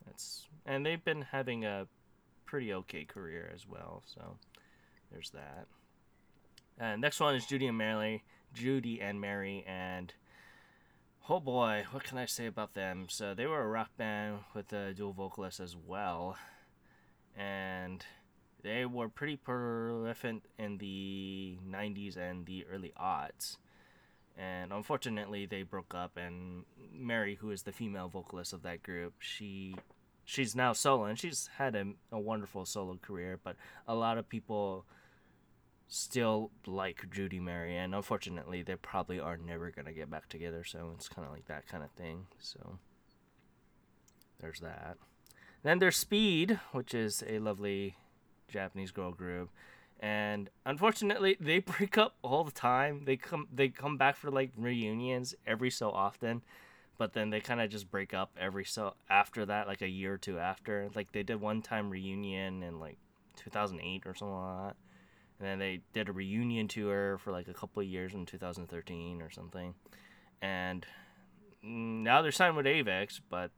[0.05, 1.88] that's and they've been having a
[2.45, 4.38] pretty okay career as well so
[5.12, 5.65] there's that.
[6.77, 10.13] And next one is Judy and Mary Judy and Mary and
[11.27, 13.08] oh boy what can I say about them?
[13.10, 16.38] So they were a rock band with a dual vocalist as well
[17.36, 18.05] and
[18.63, 23.58] they were pretty prolific in the 90s and the early aughts.
[24.38, 29.13] And unfortunately they broke up and mary who is the female vocalist of that group
[29.19, 29.76] she
[30.26, 33.56] she's now solo and she's had a, a wonderful solo career but
[33.88, 34.86] a lot of people
[35.88, 40.63] still like judy mary and unfortunately they probably are never going to get back together
[40.63, 42.80] so it's kind of like that kind of thing so
[44.39, 44.98] there's that.
[45.63, 47.98] Then there's speed which is a lovely
[48.49, 49.49] japanese girl group.
[49.99, 53.03] And unfortunately they break up all the time.
[53.05, 56.41] They come they come back for like reunions every so often
[56.99, 60.13] but then they kind of just break up every so after that like a year
[60.15, 60.89] or two after.
[60.93, 62.97] Like they did one time reunion in like
[63.38, 64.75] 2008 or something like that.
[65.39, 69.21] And then they did a reunion tour for like a couple of years in 2013
[69.21, 69.73] or something.
[70.41, 70.85] And
[71.63, 73.51] now they're signed with avex but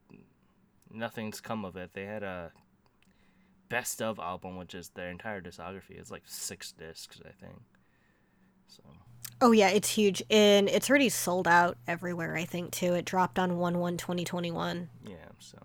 [0.94, 1.94] nothing's come of it.
[1.94, 2.52] They had a
[3.72, 5.98] best of album, which is their entire discography.
[5.98, 7.60] It's like six discs, I think.
[8.68, 8.84] So
[9.42, 12.36] Oh yeah, it's huge, and it's already sold out everywhere.
[12.36, 12.94] I think too.
[12.94, 14.90] It dropped on one one 2021.
[15.08, 15.58] yeah, so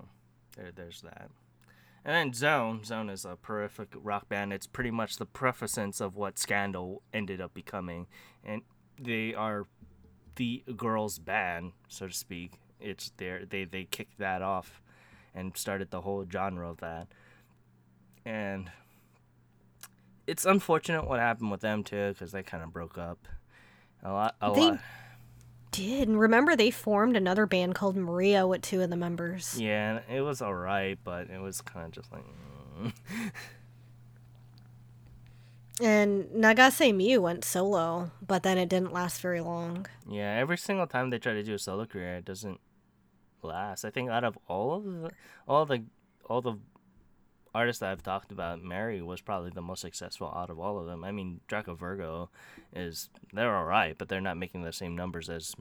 [0.57, 1.29] there, there's that.
[2.05, 4.53] And then Zone, Zone is a prolific rock band.
[4.53, 8.07] It's pretty much the preface of what Scandal ended up becoming,
[8.45, 8.63] and
[8.99, 9.67] they are
[10.37, 12.53] the girls' band, so to speak.
[12.81, 14.81] It's their they they kicked that off,
[15.35, 17.09] and started the whole genre of that.
[18.27, 18.71] And
[20.27, 23.27] it's unfortunate what happened with them too, because they kind of broke up.
[24.03, 24.81] A lot, a They- lot.
[25.73, 29.61] Did and remember they formed another band called Maria with two of the members.
[29.61, 32.25] Yeah, it was alright, but it was kind of just like.
[32.81, 32.93] mm.
[35.83, 39.87] And Nagase Miu went solo, but then it didn't last very long.
[40.09, 42.61] Yeah, every single time they try to do a solo career, it doesn't
[43.43, 43.85] last.
[43.85, 45.11] I think out of all of the,
[45.47, 45.83] all the,
[46.25, 46.55] all the
[47.57, 50.87] artists that I've talked about, Mary was probably the most successful out of all of
[50.87, 51.03] them.
[51.03, 52.29] I mean, Draco Virgo
[52.75, 55.55] is they're all right, but they're not making the same numbers as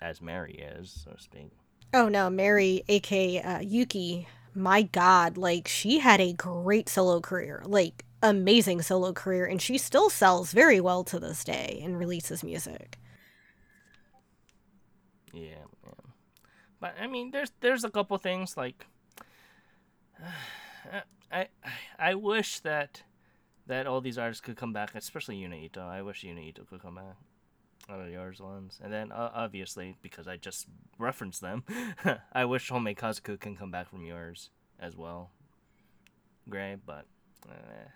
[0.00, 1.50] as Mary is, so to speak.
[1.92, 7.62] Oh no, Mary, aka uh, Yuki, my god, like she had a great solo career,
[7.66, 12.44] like amazing solo career, and she still sells very well to this day and releases
[12.44, 12.96] music.
[15.32, 15.92] Yeah, yeah.
[16.78, 18.86] But I mean, there's there's a couple things like
[21.30, 21.48] I
[21.98, 23.02] I wish that
[23.66, 25.80] that all these artists could come back, especially Yuna Ito.
[25.80, 27.16] I wish Yuna Ito could come back.
[27.88, 30.66] One of yours ones, and then uh, obviously because I just
[30.98, 31.64] referenced them,
[32.32, 35.30] I wish Homei Kazuku can come back from yours as well.
[36.48, 37.06] Great, but
[37.48, 37.88] eh,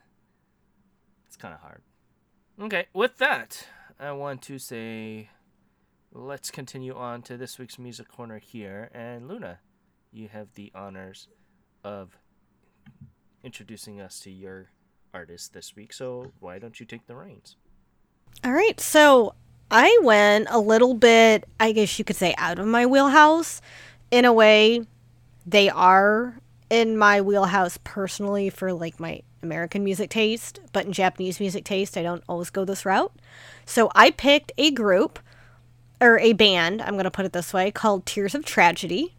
[1.26, 1.82] it's kind of hard.
[2.60, 3.68] Okay, with that,
[4.00, 5.28] I want to say
[6.12, 8.90] let's continue on to this week's music corner here.
[8.94, 9.58] And Luna,
[10.12, 11.28] you have the honors
[11.82, 12.16] of
[13.44, 14.70] introducing us to your
[15.12, 15.92] artist this week.
[15.92, 17.56] So why don't you take the reins?
[18.42, 19.34] All right, so
[19.70, 23.60] I went a little bit, I guess you could say, out of my wheelhouse.
[24.10, 24.86] In a way,
[25.46, 26.38] they are
[26.70, 31.96] in my wheelhouse personally for like my American music taste, but in Japanese music taste,
[31.96, 33.12] I don't always go this route.
[33.66, 35.18] So I picked a group
[36.00, 39.14] or a band, I'm going to put it this way, called Tears of Tragedy.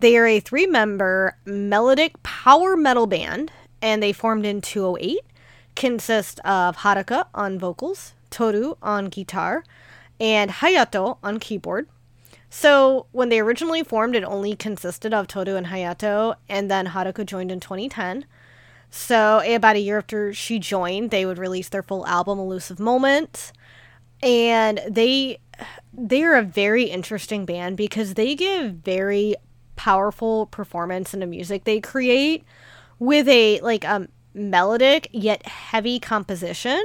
[0.00, 5.20] They are a three member melodic power metal band, and they formed in 208.
[5.74, 9.64] Consist of Haruka on vocals, Toru on guitar,
[10.18, 11.88] and Hayato on keyboard.
[12.48, 17.26] So when they originally formed, it only consisted of Toru and Hayato, and then Haruka
[17.26, 18.24] joined in 2010.
[18.88, 23.52] So about a year after she joined, they would release their full album, Elusive Moment,
[24.22, 25.38] and they
[25.92, 29.34] they are a very interesting band because they give very
[29.76, 32.44] powerful performance in the music they create
[32.98, 36.82] with a like um melodic yet heavy composition.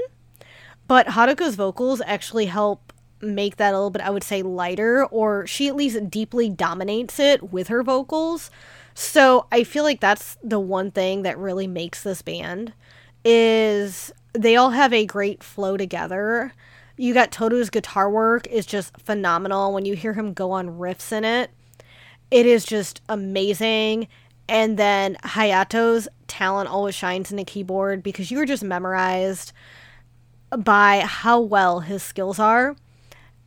[0.87, 5.45] But Haruka's vocals actually help make that a little bit, I would say, lighter, or
[5.47, 8.49] she at least deeply dominates it with her vocals.
[8.93, 12.73] So I feel like that's the one thing that really makes this band.
[13.23, 16.53] is they all have a great flow together.
[16.97, 21.11] You got Toru's guitar work is just phenomenal when you hear him go on riffs
[21.11, 21.51] in it.
[22.31, 24.07] It is just amazing.
[24.47, 29.53] And then Hayato's talent always shines in the keyboard because you're just memorized
[30.57, 32.75] by how well his skills are.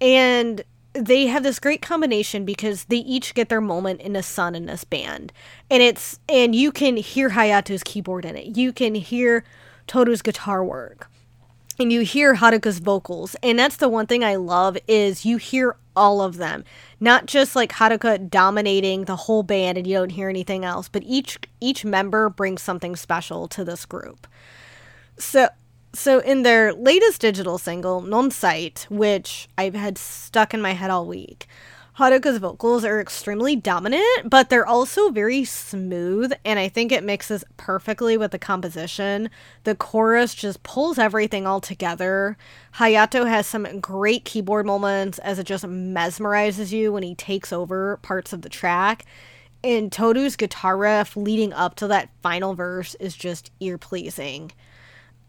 [0.01, 4.55] And they have this great combination because they each get their moment in the sun
[4.55, 5.33] in this band.
[5.71, 8.57] And it's and you can hear Hayato's keyboard in it.
[8.57, 9.45] You can hear
[9.87, 11.11] Toru's guitar work.
[11.79, 13.35] And you hear Haruka's vocals.
[13.43, 16.65] And that's the one thing I love is you hear all of them.
[17.01, 21.03] Not just like Haruka dominating the whole band and you don't hear anything else, but
[21.05, 24.27] each each member brings something special to this group.
[25.19, 25.49] So
[25.93, 31.07] so in their latest digital single, Non-Sight, which I've had stuck in my head all
[31.07, 31.47] week,
[31.99, 37.45] Haruka's vocals are extremely dominant, but they're also very smooth, and I think it mixes
[37.57, 39.31] perfectly with the composition.
[39.63, 42.37] The chorus just pulls everything all together.
[42.79, 47.99] Hayato has some great keyboard moments as it just mesmerizes you when he takes over
[47.99, 49.05] parts of the track.
[49.63, 54.51] And Toru's guitar riff leading up to that final verse is just ear pleasing.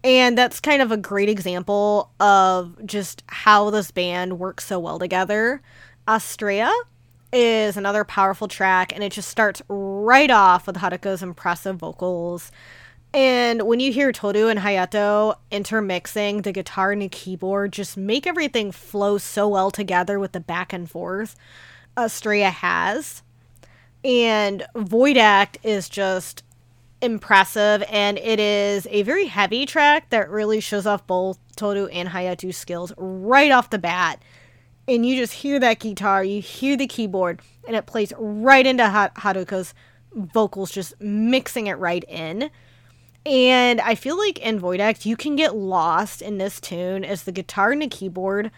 [0.02, 4.98] And that's kind of a great example of just how this band works so well
[4.98, 5.62] together.
[6.06, 6.72] Astrea
[7.32, 12.52] is another powerful track, and it just starts right off with Haruka's impressive vocals.
[13.12, 18.26] And when you hear Toru and Hayato intermixing the guitar and the keyboard, just make
[18.26, 21.34] everything flow so well together with the back and forth
[21.96, 23.22] Astrea has.
[24.04, 26.44] And Void Act is just
[27.02, 32.10] impressive, and it is a very heavy track that really shows off both Toru and
[32.10, 34.22] Hayato's skills right off the bat.
[34.88, 38.84] And you just hear that guitar, you hear the keyboard, and it plays right into
[38.84, 39.74] Haruka's
[40.14, 42.50] vocals, just mixing it right in.
[43.24, 47.24] And I feel like in Void Act, you can get lost in this tune as
[47.24, 48.52] the guitar and the keyboard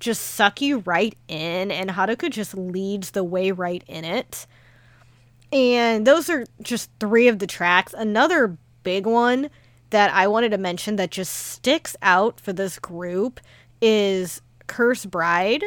[0.00, 4.46] just suck you right in, and Haruka just leads the way right in it.
[5.52, 7.94] And those are just three of the tracks.
[7.96, 9.48] Another big one
[9.90, 13.40] that I wanted to mention that just sticks out for this group
[13.80, 15.64] is Curse Bride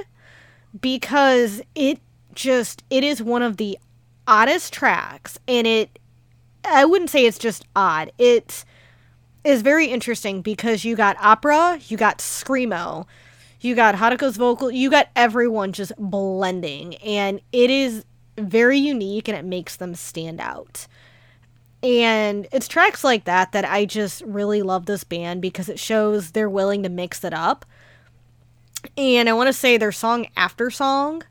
[0.80, 2.00] because it
[2.34, 3.78] just it is one of the
[4.28, 6.00] oddest tracks and it
[6.64, 8.12] I wouldn't say it's just odd.
[8.18, 8.64] It
[9.44, 13.06] is very interesting because you got opera, you got screamo,
[13.62, 18.06] you got Haruka's vocal, you got everyone just blending and it is
[18.38, 20.88] very unique and it makes them stand out.
[21.82, 26.32] And it's tracks like that that I just really love this band because it shows
[26.32, 27.66] they're willing to mix it up.
[28.98, 31.24] And I want to say their song After Song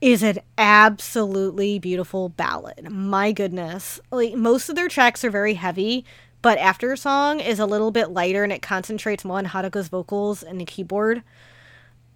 [0.00, 2.90] is an absolutely beautiful ballad.
[2.90, 4.00] My goodness.
[4.10, 6.04] Like most of their tracks are very heavy,
[6.42, 10.42] but After Song is a little bit lighter and it concentrates more on Haruka's vocals
[10.42, 11.22] and the keyboard.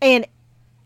[0.01, 0.27] And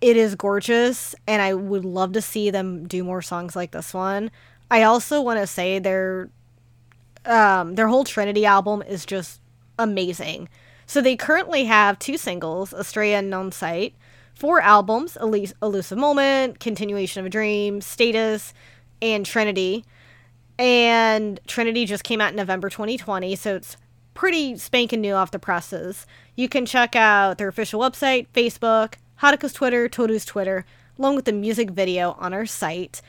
[0.00, 3.94] it is gorgeous and I would love to see them do more songs like this
[3.94, 4.30] one.
[4.70, 6.30] I also want to say their
[7.24, 9.40] um their whole Trinity album is just
[9.78, 10.48] amazing.
[10.88, 13.94] So they currently have two singles, Astrea and Non-Sight,
[14.34, 18.54] four albums, Elus- Elusive Moment, Continuation of a Dream, Status,
[19.02, 19.84] and Trinity.
[20.58, 23.76] And Trinity just came out in November 2020, so it's
[24.14, 26.06] pretty spanking new off the presses.
[26.36, 30.64] You can check out their official website, Facebook, Haruka's Twitter, Toru's Twitter,
[30.98, 33.02] along with the music video on our site.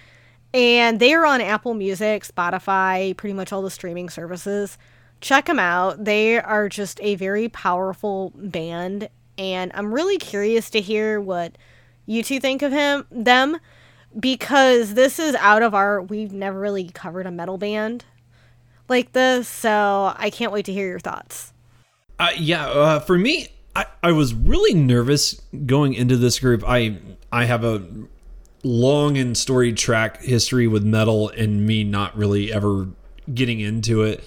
[0.53, 4.77] And they are on Apple Music, Spotify, pretty much all the streaming services.
[5.21, 6.05] Check them out.
[6.05, 11.58] They are just a very powerful band, and I'm really curious to hear what
[12.05, 13.60] you two think of him them
[14.17, 18.05] because this is out of our we've never really covered a metal band
[18.88, 21.53] like this, so I can't wait to hear your thoughts.
[22.17, 26.63] Uh, yeah, uh, for me, I, I was really nervous going into this group.
[26.67, 26.97] I
[27.32, 27.86] I have a
[28.63, 32.88] long and storied track history with metal and me not really ever
[33.34, 34.24] getting into it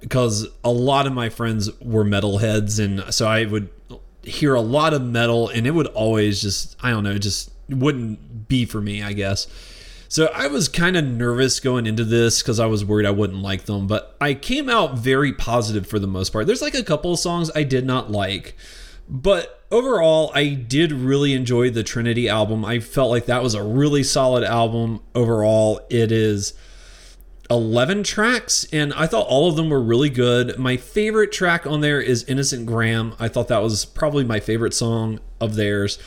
[0.00, 3.68] because a lot of my friends were metalheads and so I would
[4.22, 8.48] hear a lot of metal and it would always just I don't know just wouldn't
[8.48, 9.46] be for me I guess.
[10.10, 13.42] So I was kind of nervous going into this because I was worried I wouldn't
[13.42, 16.46] like them, but I came out very positive for the most part.
[16.46, 18.56] There's like a couple of songs I did not like,
[19.06, 22.64] but overall, I did really enjoy the Trinity album.
[22.64, 25.80] I felt like that was a really solid album overall.
[25.90, 26.54] It is
[27.50, 30.58] 11 tracks, and I thought all of them were really good.
[30.58, 33.14] My favorite track on there is Innocent Graham.
[33.18, 35.98] I thought that was probably my favorite song of theirs.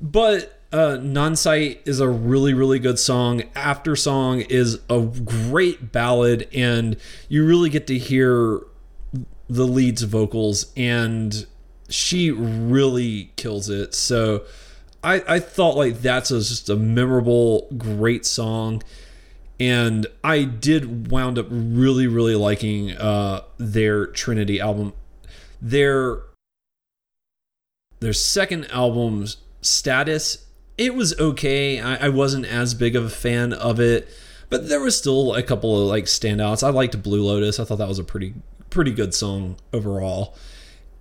[0.00, 3.42] But uh, Non-Sight is a really, really good song.
[3.54, 6.96] After Song is a great ballad, and
[7.28, 8.60] you really get to hear
[9.48, 11.46] the lead's vocals, and
[11.88, 13.94] she really kills it.
[13.94, 14.44] So
[15.02, 18.82] I, I thought like that's a, just a memorable, great song.
[19.60, 24.92] And I did wound up really, really liking uh, their Trinity album.
[25.62, 26.22] Their
[28.00, 30.46] their second album's status,
[30.76, 31.80] it was okay.
[31.80, 34.08] I, I wasn't as big of a fan of it,
[34.50, 36.62] but there was still a couple of like standouts.
[36.62, 37.60] I liked Blue Lotus.
[37.60, 38.34] I thought that was a pretty
[38.70, 40.36] pretty good song overall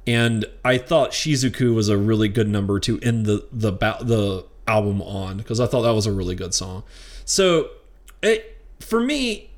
[0.06, 5.02] and I thought Shizuku was a really good number to end the the the album
[5.02, 6.84] on because I thought that was a really good song.
[7.26, 7.70] So
[8.24, 9.52] it for me,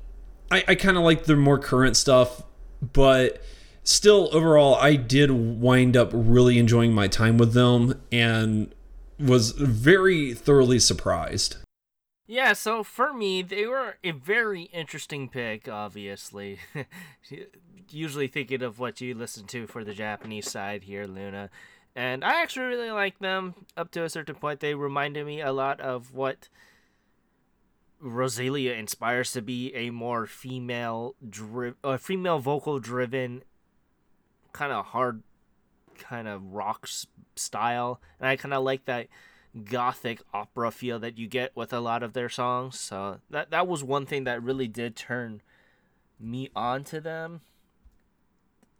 [0.50, 2.42] I, I kind of like the more current stuff,
[2.80, 3.42] but
[3.82, 8.74] still overall, I did wind up really enjoying my time with them and
[9.18, 11.56] was very thoroughly surprised.
[12.26, 16.58] Yeah, so for me, they were a very interesting pick, obviously.
[17.90, 21.50] Usually thinking of what you listen to for the Japanese side here, Luna.
[21.94, 24.58] And I actually really like them up to a certain point.
[24.58, 26.48] They reminded me a lot of what
[28.02, 33.42] Roselia inspires to be a more female dri- uh, female vocal driven
[34.52, 35.22] kind of hard
[35.98, 36.88] kind of rock
[37.36, 38.00] style.
[38.20, 39.08] And I kind of like that
[39.64, 42.78] gothic opera feel that you get with a lot of their songs.
[42.78, 45.42] So that that was one thing that really did turn
[46.20, 47.40] me on to them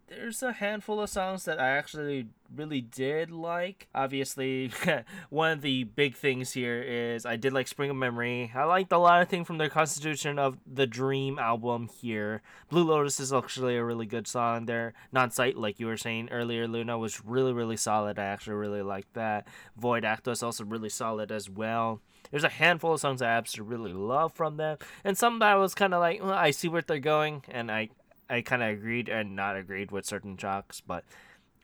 [0.09, 3.89] there's a handful of songs that I actually really did like.
[3.95, 4.71] Obviously,
[5.31, 8.53] one of the big things here is I did like Spring of Memory.
[8.55, 12.43] I liked a lot of things from the Continuation of the Dream album here.
[12.71, 14.67] Blue Lotus is actually a really good song.
[14.67, 18.19] Their non sight, like you were saying earlier, Luna, was really, really solid.
[18.19, 19.47] I actually really liked that.
[19.77, 22.01] Void Acto is also really solid as well.
[22.31, 25.57] There's a handful of songs I absolutely really love from them, and some that I
[25.57, 27.91] was kind of like, well, I see where they're going, and I
[28.29, 31.05] I kind of agreed and not agreed with certain tracks, but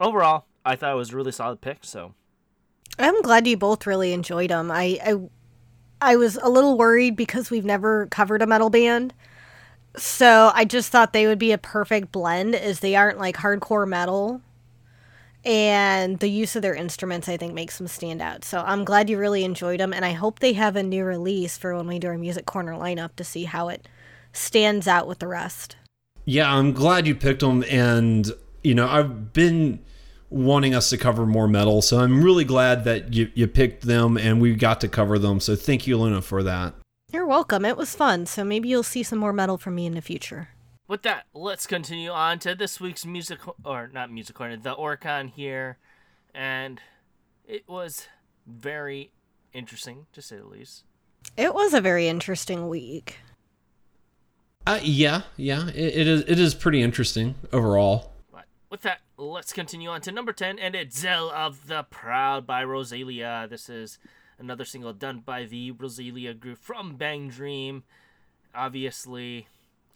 [0.03, 1.79] overall, I thought it was a really solid pick.
[1.83, 2.15] So
[2.99, 4.71] I'm glad you both really enjoyed them.
[4.71, 5.15] I, I
[6.03, 9.15] I was a little worried because we've never covered a metal band.
[9.97, 13.87] So I just thought they would be a perfect blend as they aren't like hardcore
[13.87, 14.41] metal.
[15.45, 18.45] And the use of their instruments, I think, makes them stand out.
[18.45, 19.93] So I'm glad you really enjoyed them.
[19.93, 22.73] And I hope they have a new release for when we do our Music Corner
[22.73, 23.89] lineup to see how it
[24.33, 25.77] stands out with the rest.
[26.25, 27.65] Yeah, I'm glad you picked them.
[27.69, 28.31] And,
[28.63, 29.81] you know, I've been
[30.33, 31.83] wanting us to cover more metal.
[31.83, 35.41] So I'm really glad that you, you picked them and we got to cover them.
[35.41, 36.75] So thank you, Luna, for that.
[37.13, 37.65] You're welcome.
[37.65, 38.27] It was fun.
[38.27, 40.49] So maybe you'll see some more metal from me in the future.
[40.89, 45.31] With that, let's continue on to this week's music, or not music corner, the Oricon
[45.31, 45.79] here.
[46.35, 46.81] And
[47.47, 48.09] it was
[48.47, 49.13] very
[49.53, 50.85] interesting, to say the least.
[51.37, 53.19] It was a very interesting week.
[54.67, 56.23] Uh, yeah, yeah, it, it is.
[56.23, 58.13] It is pretty interesting overall.
[58.31, 59.01] But with that,
[59.31, 63.49] let's continue on to number ten, and it's Zeal of the Proud by Roselia.
[63.49, 63.99] This is
[64.39, 67.85] another single done by the Roselia group from Bang Dream.
[68.55, 69.47] Obviously,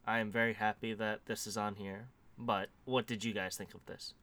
[0.07, 2.07] I am very happy that this is on here.
[2.39, 4.15] But what did you guys think of this?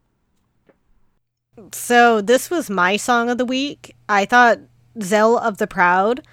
[1.72, 3.96] So this was my song of the week.
[4.08, 4.60] I thought
[5.02, 6.26] Zeal of the Proud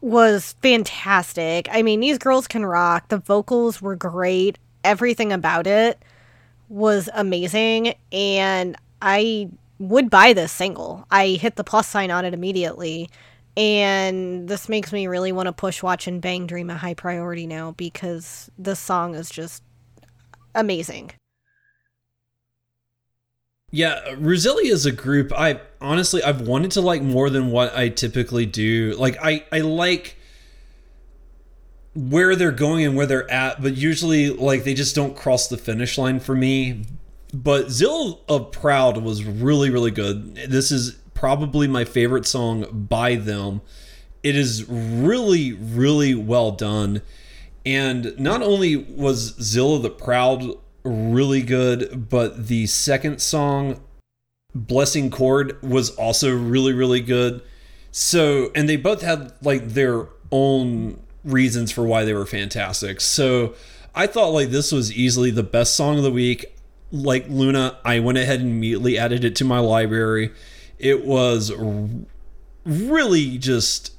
[0.00, 1.68] was fantastic.
[1.70, 3.08] I mean, these girls can rock.
[3.08, 4.58] The vocals were great.
[4.84, 6.02] Everything about it
[6.68, 7.94] was amazing.
[8.12, 11.06] And I would buy this single.
[11.10, 13.08] I hit the plus sign on it immediately.
[13.56, 17.46] And this makes me really want to push Watch and Bang Dream a high priority
[17.46, 19.62] now because this song is just
[20.54, 21.12] amazing.
[23.70, 27.90] Yeah, Roselia is a group I honestly I've wanted to like more than what I
[27.90, 28.94] typically do.
[28.96, 30.16] Like I I like
[31.94, 35.56] where they're going and where they're at, but usually like they just don't cross the
[35.56, 36.84] finish line for me.
[37.32, 40.34] But Zeal of Proud was really really good.
[40.34, 43.60] This is probably my favorite song by them.
[44.22, 47.02] It is really really well done.
[47.66, 53.80] And not only was Zilla the Proud really good, but the second song,
[54.54, 57.42] Blessing Chord, was also really, really good.
[57.90, 61.00] So, and they both had like their own
[61.30, 63.00] reasons for why they were fantastic.
[63.00, 63.54] So,
[63.94, 66.54] I thought like this was easily the best song of the week.
[66.92, 70.30] Like Luna, I went ahead and immediately added it to my library.
[70.78, 71.52] It was
[72.64, 73.92] really just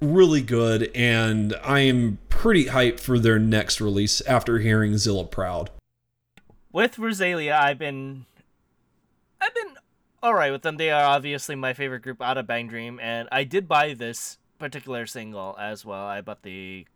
[0.00, 5.30] really good, and I am pretty hyped for their next release after hearing Zeal of
[5.30, 5.70] Proud.
[6.72, 8.26] With Roselia, I've been
[9.40, 9.76] I've been
[10.22, 10.76] alright with them.
[10.76, 14.38] They are obviously my favorite group out of Bang Dream, and I did buy this
[14.62, 16.06] particular single as well.
[16.06, 16.86] I bought the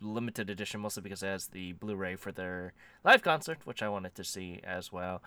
[0.00, 2.72] limited edition, mostly because it has the Blu-ray for their
[3.04, 5.22] live concert, which I wanted to see as well.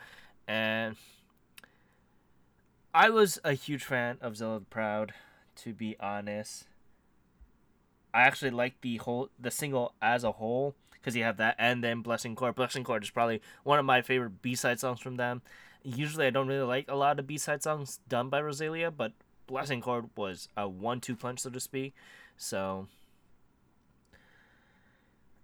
[0.48, 0.96] And
[2.96, 5.14] I was a huge fan of Zilla the Proud,
[5.58, 6.66] to be honest.
[8.12, 11.84] I actually like the whole the single as a whole because you have that and
[11.84, 12.56] then Blessing Chord.
[12.56, 15.44] Blessing Chord is probably one of my favorite B side songs from them.
[15.84, 19.12] Usually, I don't really like a lot of B side songs done by Roselia, but
[19.48, 21.96] Blessing Chord was a one two punch, so to speak.
[22.38, 22.88] So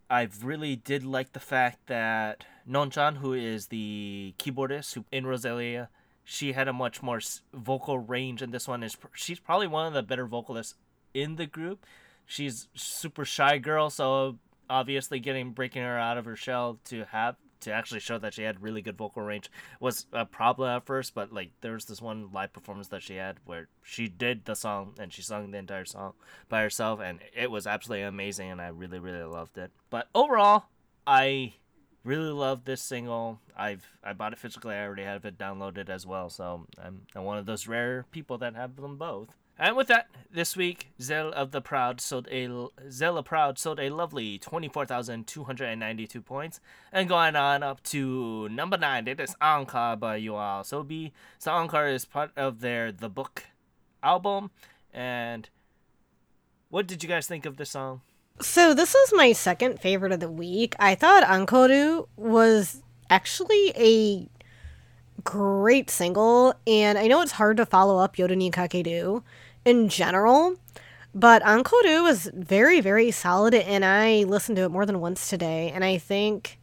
[0.10, 5.88] I really did like the fact that Nonchan, who is the keyboardist who in Roselia,
[6.24, 7.20] she had a much more
[7.54, 10.76] vocal range, and this one is she's probably one of the better vocalists
[11.14, 11.86] in the group.
[12.26, 14.38] She's super shy girl, so
[14.70, 18.44] obviously getting breaking her out of her shell to have to actually show that she
[18.44, 19.50] had really good vocal range
[19.80, 23.16] was a problem at first, but like there was this one live performance that she
[23.16, 26.14] had where she did the song and she sung the entire song
[26.50, 29.72] by herself and it was absolutely amazing and I really really loved it.
[29.90, 30.66] But overall,
[31.06, 31.54] I
[32.04, 33.40] really love this single.
[33.56, 34.76] I've I bought it physically.
[34.76, 38.38] I already have it downloaded as well, so I'm, I'm one of those rare people
[38.40, 39.36] that have them both.
[39.58, 42.50] And with that, this week, Zeal of the Proud sold a
[42.90, 46.60] Zeal of Proud sold a lovely twenty four thousand two hundred and ninety two points.
[46.92, 51.12] And going on up to number nine, it is Encore by YOASOBI.
[51.38, 53.44] So Encore is part of their The Book
[54.02, 54.50] album.
[54.92, 55.50] And
[56.70, 58.02] what did you guys think of this song?
[58.42, 60.76] So this is my second favorite of the week.
[60.80, 64.28] I thought Ankoru was actually a
[65.24, 69.22] great single, and I know it's hard to follow up Yoru ni Kakeru
[69.66, 70.56] in general,
[71.16, 75.72] but Ankoru was very, very solid, and I listened to it more than once today,
[75.74, 76.60] and I think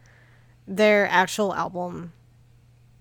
[0.66, 2.12] their actual album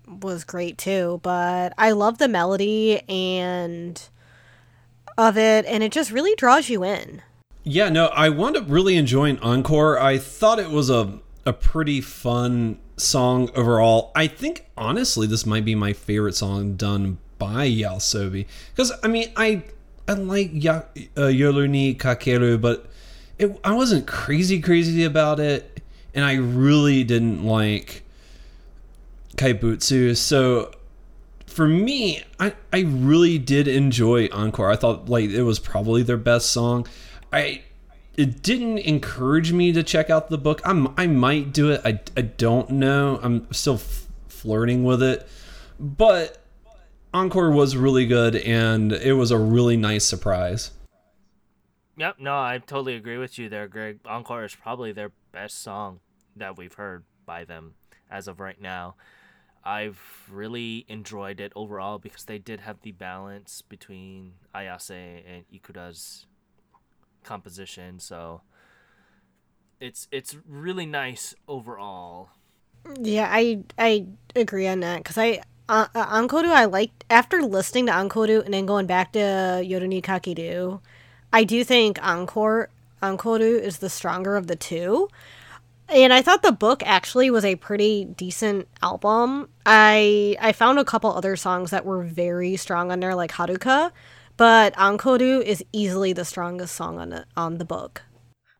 [0.06, 4.00] was great too, but I love the melody and
[5.18, 7.22] of it, and it just really draws you in.
[7.62, 9.98] Yeah, no, I wound up really enjoying Encore.
[9.98, 14.12] I thought it was a a pretty fun song overall.
[14.14, 19.32] I think honestly this might be my favorite song done by YOASOBI because I mean
[19.36, 19.62] I
[20.10, 20.82] I like ya-
[21.16, 22.86] uh, Yoru ni Kakeru, but
[23.38, 25.80] it, I wasn't crazy crazy about it,
[26.12, 28.02] and I really didn't like
[29.36, 30.16] Kaibutsu.
[30.16, 30.72] So
[31.46, 34.68] for me, I I really did enjoy Encore.
[34.68, 36.88] I thought like it was probably their best song.
[37.32, 37.62] I
[38.16, 40.60] it didn't encourage me to check out the book.
[40.64, 41.82] I'm I might do it.
[41.84, 43.20] I, I don't know.
[43.22, 45.28] I'm still f- flirting with it,
[45.78, 46.39] but
[47.12, 50.70] Encore was really good and it was a really nice surprise.
[51.96, 53.98] Yep, no, I totally agree with you there, Greg.
[54.06, 56.00] Encore is probably their best song
[56.36, 57.74] that we've heard by them
[58.10, 58.94] as of right now.
[59.64, 60.00] I've
[60.30, 66.26] really enjoyed it overall because they did have the balance between Ayase and Ikura's
[67.24, 68.40] composition, so
[69.80, 72.30] it's it's really nice overall.
[72.98, 77.86] Yeah, I I agree on that because I uh, uh, Ankoru I liked after listening
[77.86, 80.80] to Ankoru and then going back to Yoru ni Kakeru,
[81.32, 85.08] I do think Encore Ankoru is the stronger of the two.
[85.88, 89.48] And I thought the book actually was a pretty decent album.
[89.64, 93.92] I I found a couple other songs that were very strong on there, like Haruka,
[94.36, 98.02] but Ankoru is easily the strongest song on the, on the book.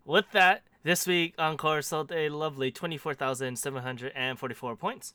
[0.04, 5.14] With that, this week Encore sold a lovely 24,744 points.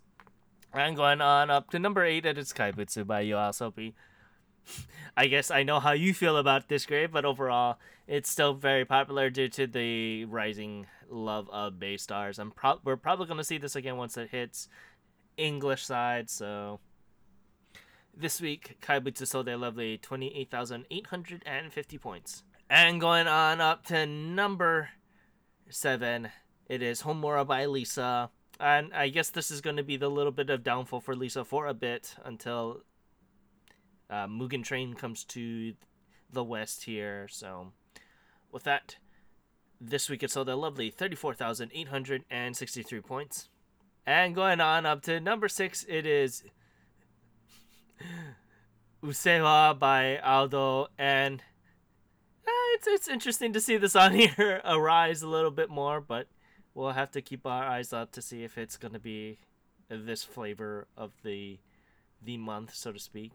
[0.76, 3.94] And going on up to number 8 at its Kaibutsu by YOASOBI.
[5.18, 8.84] I guess I know how you feel about this grade, but overall, it's still very
[8.84, 12.40] popular due to the rising love of Beastars.
[12.40, 14.68] I'm pro- we're probably going to see this again once it hits
[15.38, 16.82] English side, so
[18.14, 22.44] this week, Kaibutsu sold a lovely 28,850 points.
[22.70, 24.90] And going on up to number
[25.70, 26.30] 7,
[26.68, 28.30] it is Homura by Lisa.
[28.60, 31.44] And I guess this is going to be the little bit of downfall for Lisa
[31.44, 32.82] for a bit until
[34.10, 35.74] uh, Mugen Train comes to
[36.32, 37.28] the west here.
[37.30, 37.74] So,
[38.52, 38.96] with that,
[39.82, 43.50] this week it sold a lovely 34,863 points.
[44.06, 46.44] And going on up to number 6, it is
[49.04, 51.42] Usseewa by Ado, and
[52.48, 56.28] eh, it's it's interesting to see this on here arise a little bit more, but
[56.76, 59.40] we'll have to keep our eyes out to see if it's gonna be
[59.90, 61.58] this flavor of the
[62.24, 63.32] the month, so to speak.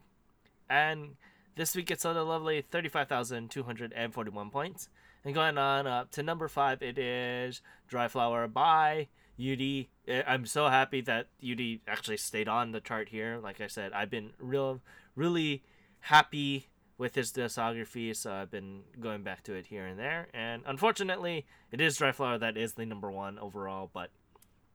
[0.69, 1.17] And
[1.57, 4.89] this week it's on a lovely thirty-five thousand two hundred and forty-one points.
[5.25, 9.09] And going on up to number five, it is Dry Flower by.
[9.39, 9.85] Eh,
[10.27, 13.39] I'm so happy that Yuri actually stayed on the chart here.
[13.43, 14.81] Like I said, I've been real,
[15.15, 15.63] really
[16.01, 16.69] happy
[17.01, 20.29] with his discography, so I've been going back to it here and there.
[20.35, 24.11] And unfortunately, it is Dry Flower that is the number one overall, but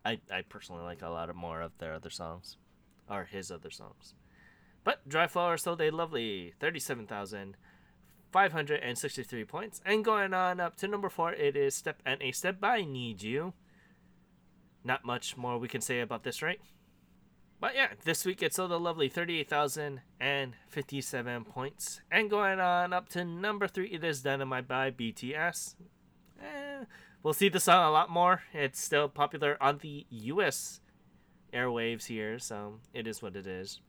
[0.04, 2.58] I, I personally like a lot of more of their other songs,
[3.08, 4.16] or his other songs.
[4.84, 9.82] But Dry Flower still did lovely, 37,563 points.
[9.86, 13.54] And going on up to number four, it is Step and a Step by NiziU.
[14.84, 16.60] Not much more we can say about this, right?
[17.60, 22.02] But yeah, this week it's still the lovely 38,057 points.
[22.12, 25.74] And going on up to number three, it is Dynamite by BTS.
[26.42, 26.84] Eh,
[27.24, 28.42] we'll see the song a lot more.
[28.54, 30.80] It's still popular on the US
[31.54, 33.80] airwaves here, so it is what it is.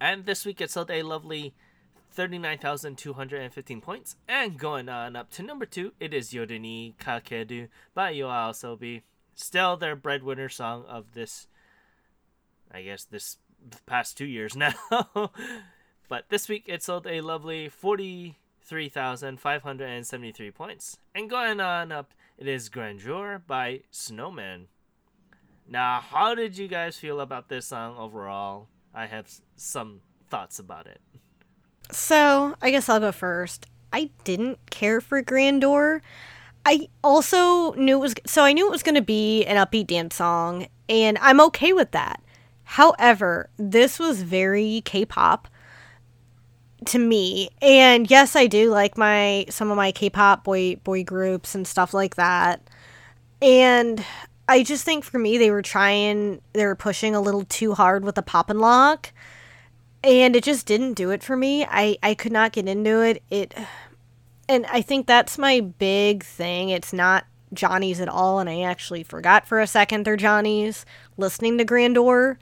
[0.00, 1.54] And this week it sold a lovely
[2.12, 4.16] 39,215 points.
[4.28, 9.02] And going on up to number two, it is Yoru ni Kakeru by YOASOBI.
[9.34, 11.48] Still their breadwinner song of this
[12.72, 13.38] I guess this
[13.86, 14.74] past two years now.
[16.08, 20.98] but this week it sold a lovely 43,573 points.
[21.14, 24.66] And going on up, it is Grandeur by Snowman.
[25.70, 28.68] Now, how did you guys feel about this song overall?
[28.94, 31.00] I have some thoughts about it.
[31.90, 33.66] So, I guess I'll go first.
[33.92, 36.02] I didn't care for Grandeur.
[36.64, 39.86] I also knew it was so I knew it was going to be an upbeat
[39.86, 42.22] dance song and I'm okay with that.
[42.72, 45.48] However, this was very K-pop
[46.84, 47.48] to me.
[47.62, 51.94] And yes, I do like my some of my K-pop boy boy groups and stuff
[51.94, 52.60] like that.
[53.40, 54.04] And
[54.46, 58.04] I just think for me they were trying they were pushing a little too hard
[58.04, 59.14] with the pop and lock.
[60.04, 61.64] And it just didn't do it for me.
[61.64, 63.22] I I could not get into it.
[63.30, 63.54] It
[64.46, 66.68] and I think that's my big thing.
[66.68, 70.84] It's not Johnny's at all, and I actually forgot for a second they're Johnny's
[71.16, 72.38] listening to Grandeur.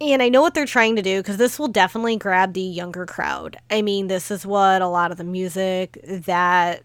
[0.00, 3.06] And I know what they're trying to do because this will definitely grab the younger
[3.06, 3.56] crowd.
[3.70, 6.82] I mean, this is what a lot of the music that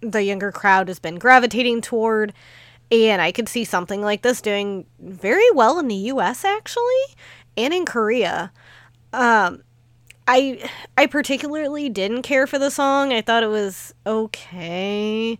[0.00, 2.32] the younger crowd has been gravitating toward.
[2.90, 7.04] And I could see something like this doing very well in the US actually
[7.56, 8.52] and in Korea.
[9.12, 9.62] Um,
[10.28, 13.12] I I particularly didn't care for the song.
[13.12, 15.38] I thought it was okay.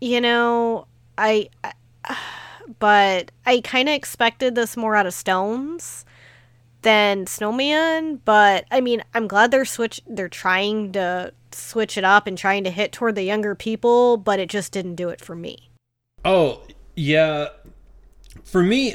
[0.00, 0.86] You know,
[1.18, 1.72] I, I
[2.78, 6.04] but I kind of expected this more out of SixTONES
[6.84, 12.26] than Snowman, but I mean, I'm glad they're switch they're trying to switch it up
[12.26, 15.34] and trying to hit toward the younger people, but it just didn't do it for
[15.34, 15.70] me.
[16.24, 16.62] Oh,
[16.94, 17.48] yeah.
[18.44, 18.94] For me,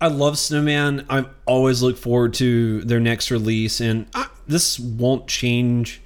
[0.00, 1.06] I love Snowman.
[1.08, 6.02] I always look forward to their next release and I, this won't change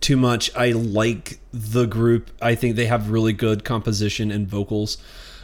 [0.00, 0.54] too much.
[0.56, 2.30] I like the group.
[2.40, 4.98] I think they have really good composition and vocals.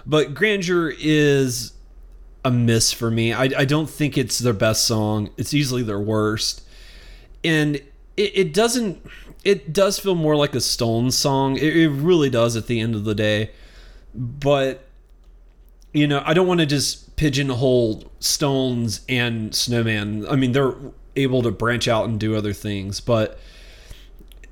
[0.06, 1.72] But Grandeur is
[2.46, 3.32] a miss for me.
[3.32, 5.30] I, I don't think it's their best song.
[5.36, 6.62] It's easily their worst.
[7.42, 7.76] And
[8.16, 9.04] it, it doesn't
[9.44, 11.56] it does feel more like a SixTONES song.
[11.56, 13.50] It, it really does at the end of the day.
[14.14, 14.84] But
[15.92, 20.28] you know, I don't want to just pigeonhole SixTONES and Snowman.
[20.28, 20.74] I mean, they're
[21.16, 23.40] able to branch out and do other things, but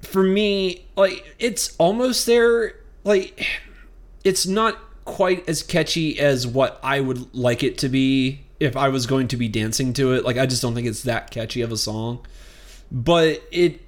[0.03, 2.75] for me, like it's almost there.
[3.05, 3.47] Like
[4.25, 8.89] it's not quite as catchy as what I would like it to be if I
[8.89, 10.25] was going to be dancing to it.
[10.25, 12.25] Like I just don't think it's that catchy of a song.
[12.91, 13.81] But it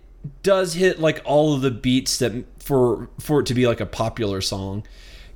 [0.42, 3.86] does hit like all of the beats that for for it to be like a
[3.86, 4.84] popular song.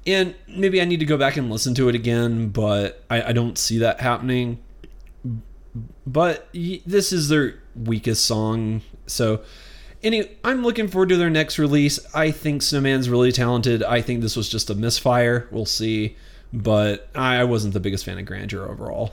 [0.07, 3.33] And maybe I need to go back and listen to it again, but I, I
[3.33, 4.59] don't see that happening.
[6.07, 9.43] But this is their weakest song, so
[10.03, 11.99] Anyway, I'm looking forward to their next release.
[12.15, 13.83] I think Snowman's really talented.
[13.83, 15.49] I think this was just a misfire.
[15.51, 16.17] We'll see.
[16.53, 19.13] But I wasn't the biggest fan of Grandeur overall.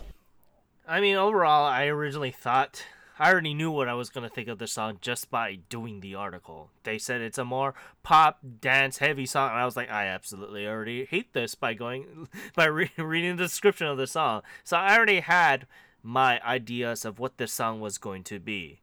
[0.87, 2.83] I mean, overall, I originally thought
[3.19, 6.15] I already knew what I was gonna think of the song just by doing the
[6.15, 6.69] article.
[6.83, 7.73] They said it's a more
[8.03, 12.29] pop dance heavy song, and I was like, I absolutely already hate this by going
[12.55, 14.43] by re- reading the description of the song.
[14.63, 15.65] So I already had
[16.03, 18.81] my ideas of what this song was going to be.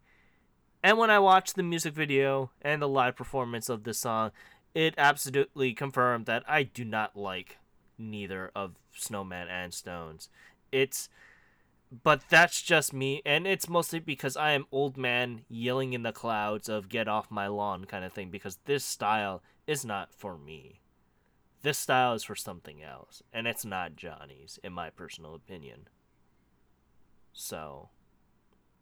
[0.85, 4.33] And when I watched the music video and the live performance of this song,
[4.75, 7.57] it absolutely confirmed that I do not like
[7.97, 10.29] neither of Snowman and SixTONES.
[10.71, 11.09] It's
[12.03, 16.13] but that's just me and it's mostly because I am old man yelling in the
[16.13, 20.37] clouds of get off my lawn kind of thing because this style is not for
[20.37, 20.81] me.
[21.63, 25.89] This style is for something else and it's not Johnny's in my personal opinion.
[27.33, 27.89] So,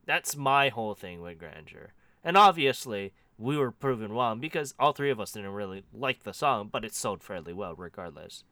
[0.06, 1.92] that's my whole thing with Grandeur.
[2.24, 6.32] And obviously, we were proven wrong because all three of us didn't really like the
[6.32, 8.44] song, but it sold fairly well regardless.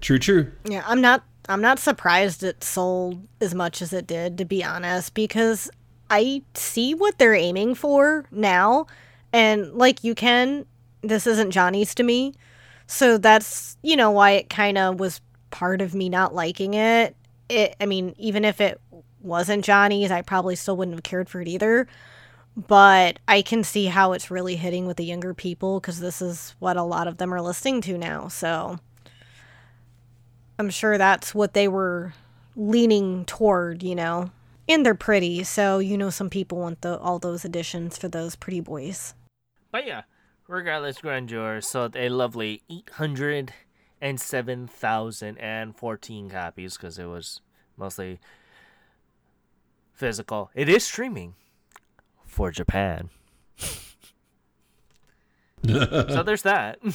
[0.00, 0.52] True, true.
[0.64, 4.62] Yeah, I'm not I'm not surprised it sold as much as it did to be
[4.62, 5.70] honest because
[6.10, 8.86] I see what they're aiming for now
[9.32, 10.66] and like you can
[11.02, 12.34] this isn't Johnny's to me.
[12.86, 17.14] So that's, you know, why it kind of was part of me not liking it.
[17.48, 18.80] It I mean, even if it
[19.20, 21.86] wasn't Johnny's, I probably still wouldn't have cared for it either.
[22.56, 26.56] But I can see how it's really hitting with the younger people because this is
[26.58, 28.26] what a lot of them are listening to now.
[28.26, 28.80] So
[30.58, 32.14] I'm sure that's what they were
[32.56, 34.30] leaning toward, you know.
[34.68, 38.36] And they're pretty, so you know some people want the all those additions for those
[38.36, 39.14] pretty boys.
[39.70, 40.02] But yeah,
[40.46, 42.62] regardless, Grandeur sold a lovely
[44.00, 47.40] 807,014 copies because it was
[47.76, 48.20] mostly
[49.92, 50.50] physical.
[50.54, 51.34] It is streaming
[52.24, 53.10] for Japan.
[55.66, 56.78] so there's that.
[56.82, 56.92] We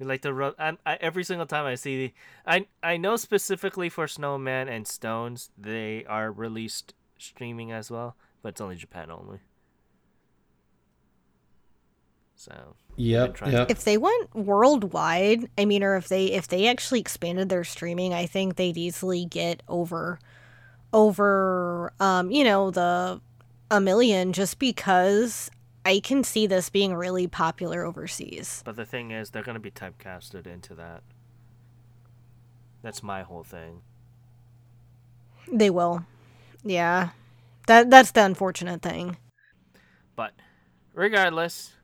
[0.06, 0.54] like to rub.
[0.58, 2.14] I, I, every single time I see,
[2.46, 8.50] I I know specifically for Snowman and SixTONES, they are released streaming as well, but
[8.50, 9.40] it's only Japan only.
[12.40, 13.70] So yep, yep.
[13.70, 18.14] If they went worldwide, I mean, or if they if they actually expanded their streaming,
[18.14, 20.18] I think they'd easily get over,
[20.90, 23.20] over, um, you know, the
[23.70, 25.50] a million just because
[25.84, 28.62] I can see this being really popular overseas.
[28.64, 31.02] But the thing is, they're going to be typecasted into that.
[32.82, 33.82] That's my whole thing.
[35.52, 36.06] They will.
[36.64, 37.10] Yeah.
[37.66, 39.18] That that's the unfortunate thing.
[40.16, 40.32] But
[40.94, 41.74] regardless,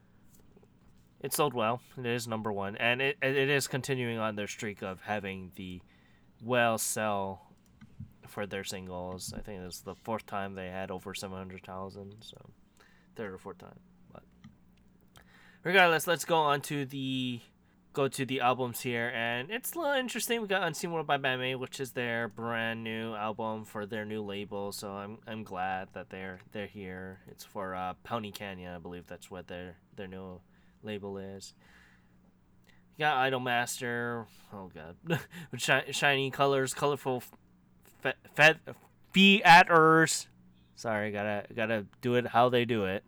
[1.26, 1.80] it sold well.
[1.98, 5.82] It is number 1 and it it is continuing on their streak of having the
[6.42, 7.46] well sell
[8.28, 9.34] for their singles.
[9.36, 12.50] I think it's the fourth time they had over 700,000, so
[13.16, 13.80] third or fourth time.
[14.12, 14.22] But
[15.64, 17.40] regardless, let's go on to the
[17.92, 20.42] go to the albums here, and it's a little interesting.
[20.42, 24.22] We got Unseen World by BAND-MAID, which is their brand new album for their new
[24.22, 24.70] label.
[24.70, 27.20] So I'm I'm glad that they're they're here.
[27.28, 30.40] It's for uh, Pony Canyon, I believe that's what their their new
[30.87, 31.53] label is.
[32.97, 34.26] You got Idolmaster.
[34.53, 35.20] Oh god,
[35.57, 37.22] Sh- shiny colors, colorful
[38.03, 38.55] fe- fe-
[39.12, 40.28] theaters.
[40.76, 43.05] Sorry, gotta gotta do it how they do it.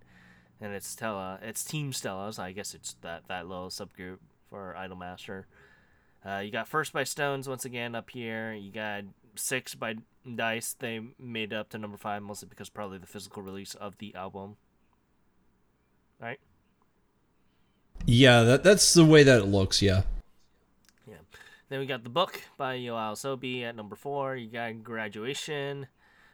[0.60, 1.38] And it's Stella.
[1.42, 4.18] It's Team Stella, so I guess it's that that little subgroup
[4.50, 5.44] for Idolmaster.
[6.26, 8.52] Uh, you got First by SixTONES once again up here.
[8.52, 9.04] You got
[9.36, 9.96] Six by
[10.34, 10.74] Dice.
[10.78, 14.56] They made up to number five mostly because probably the physical release of the album.
[16.20, 16.40] Right.
[18.10, 19.82] Yeah, that that's the way that it looks.
[19.82, 20.00] Yeah.
[21.06, 21.16] Yeah.
[21.68, 24.34] Then we got the book by YOASOBI at number four.
[24.34, 25.88] You got Graduation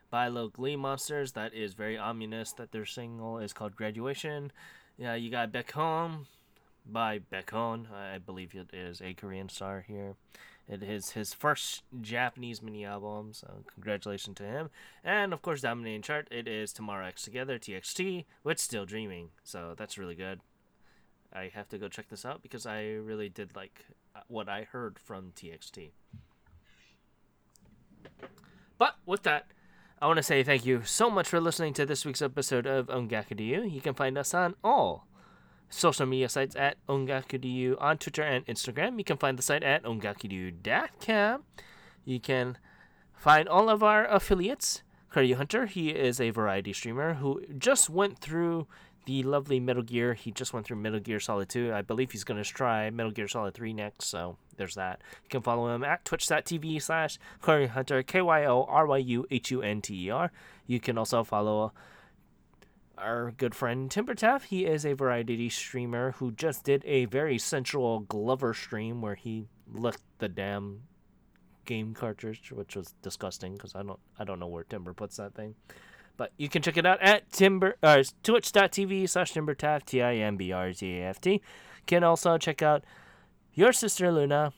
[0.09, 1.33] by Little Glee Monsters.
[1.33, 4.53] That is very ominous that their single is called Graduation.
[4.97, 6.29] Yeah, you got Baek Home
[6.87, 7.93] by Baekhyun.
[7.93, 10.14] I believe it is a Korean star here.
[10.68, 14.70] It is his first Japanese mini album, so congratulations to him.
[15.03, 19.31] And of course, dominating chart, it is Tomorrow X Together, TXT, with Still Dreaming.
[19.43, 20.39] So that's really good.
[21.35, 24.62] I have to go check this out because I really did like uh, what I
[24.70, 25.91] heard from TXT.
[28.78, 29.47] But with that,
[30.01, 32.87] I want to say thank you so much for listening to this week's episode of
[32.87, 35.07] Ongaku You can find us on all
[35.68, 38.99] social media sites at Ongaku on Twitter and Instagram.
[38.99, 41.43] You can find the site at ongaku.com.
[42.05, 42.59] You can
[43.12, 44.82] find all of our affiliates.
[45.12, 48.66] Kyoryu Hunter, he is a variety streamer who just went through
[49.07, 50.15] the lovely Metal Gear.
[50.15, 51.73] He just went through Metal Gear Solid 2.
[51.73, 55.01] I believe he's going to try Metal Gear Solid 3 next, so there's that.
[55.23, 59.27] You can follow him at twitch.tv slash Kyoryu Hunter, K Y O R Y U
[59.31, 60.33] H U N T E R.
[60.67, 61.73] You can also follow
[62.97, 64.45] our good friend Timbertaft.
[64.45, 69.49] He is a variety streamer who just did a very sensual Glover stream where he
[69.73, 70.83] licked the damn
[71.65, 75.35] game cartridge, which was disgusting because I don't I don't know where Timber puts that
[75.35, 75.55] thing.
[76.17, 80.37] But you can check it out at timber uh, twitch.tv slash timbertaft T I M
[80.37, 81.41] B R T A F T.
[81.87, 82.85] Can also check out
[83.53, 84.53] your sister Luna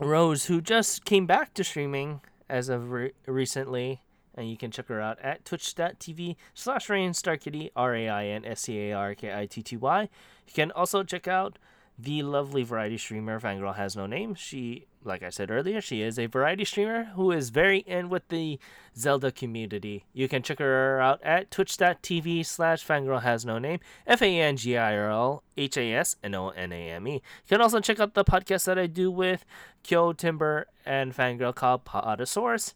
[0.00, 4.02] Rose, who just came back to streaming as of re- recently.
[4.34, 10.08] And you can check her out at twitch.tv slash rainstarkitty r-a-i-n-s-t-a-r-k-i-t-t-y
[10.46, 11.58] you can also check out
[11.98, 14.34] the lovely variety streamer fangirl has no name.
[14.34, 18.26] She like i said earlier she is a variety streamer who is very in with
[18.28, 18.58] the
[18.96, 25.42] zelda community you can check her out at twitch.tv slash fangirl has no name f-a-n-g-i-r-l
[25.56, 29.44] h-a-s-n-o-n-a-m-e you can also check out the podcast that i do with
[29.82, 32.74] kyo timber and fangirl called podosaurus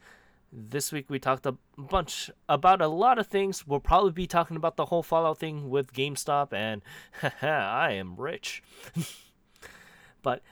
[0.53, 3.66] this week we talked a bunch about a lot of things.
[3.66, 6.83] We'll probably be talking about the whole Fallout thing with GameStop and
[7.43, 8.62] I am rich.
[10.22, 10.43] but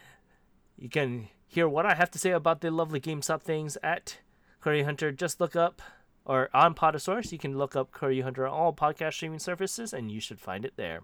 [0.76, 4.18] you can hear what I have to say about the lovely GameStop things at
[4.62, 5.82] Kyoryu Hunter, just look up
[6.24, 10.10] or on Podosaurus, you can look up Kyoryu Hunter on all podcast streaming services and
[10.10, 11.02] you should find it there.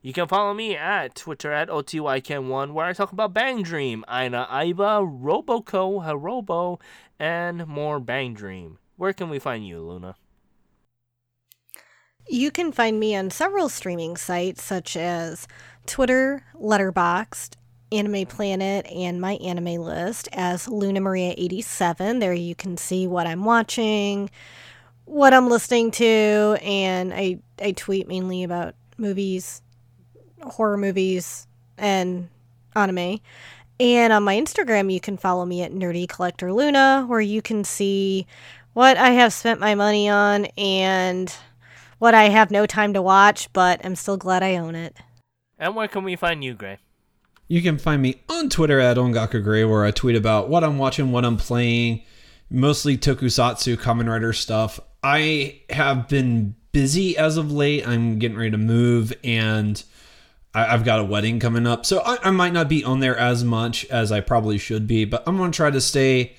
[0.00, 4.48] You can follow me at Twitter at OTYCAN1 where I talk about Bang Dream, Aina
[4.50, 6.80] Aiba, Roboco, Harobo,
[7.20, 8.78] and more Bang Dream.
[8.96, 10.16] Where can we find you, Luna?
[12.28, 15.46] You can find me on several streaming sites such as
[15.86, 17.54] Twitter, Letterboxd,
[17.92, 22.18] Anime Planet, and my anime list as Luna Maria 87.
[22.18, 24.30] There you can see what I'm watching,
[25.04, 29.62] what I'm listening to, and I, I tweet mainly about movies,
[30.42, 32.28] horror movies, and
[32.74, 33.20] anime.
[33.78, 37.64] And on my Instagram, you can follow me at Nerdy Collector Luna, where you can
[37.64, 38.26] see
[38.72, 41.34] what I have spent my money on and
[41.98, 44.96] what I have no time to watch, but I'm still glad I own it.
[45.58, 46.78] And where can we find you, Gray?
[47.52, 51.12] You can find me on Twitter at OngakuGray, where I tweet about what I'm watching,
[51.12, 52.02] what I'm playing,
[52.48, 54.80] mostly tokusatsu, Kamen Rider stuff.
[55.02, 57.86] I have been busy as of late.
[57.86, 59.84] I'm getting ready to move, and
[60.54, 61.84] I, have got a wedding coming up.
[61.84, 65.04] So I, I might not be on there as much as I probably should be,
[65.04, 66.36] but I'm going to try to stay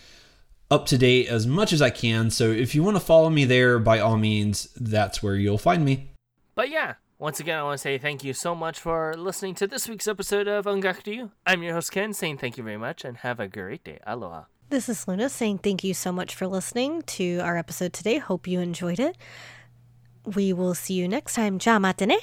[0.71, 2.31] up to date as much as I can.
[2.31, 5.85] So if you want to follow me there, by all means, that's where you'll find
[5.85, 6.09] me.
[6.55, 9.65] But yeah, once again, I want to say thank you so much for listening to
[9.65, 13.15] this week's episode of Ongaku I'm your host, Ken, saying thank you very much and
[13.15, 13.99] have a great day.
[14.05, 14.43] Aloha.
[14.69, 18.17] This is Luna saying thank you so much for listening to our episode today.
[18.17, 19.15] Hope you enjoyed it.
[20.35, 21.59] We will see you next time.
[21.63, 22.17] Ja matane.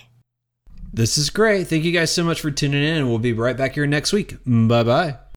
[0.92, 1.68] This is great.
[1.68, 4.12] Thank you guys so much for tuning in, and we'll be right back here next
[4.12, 4.36] week.
[4.44, 5.29] Bye bye.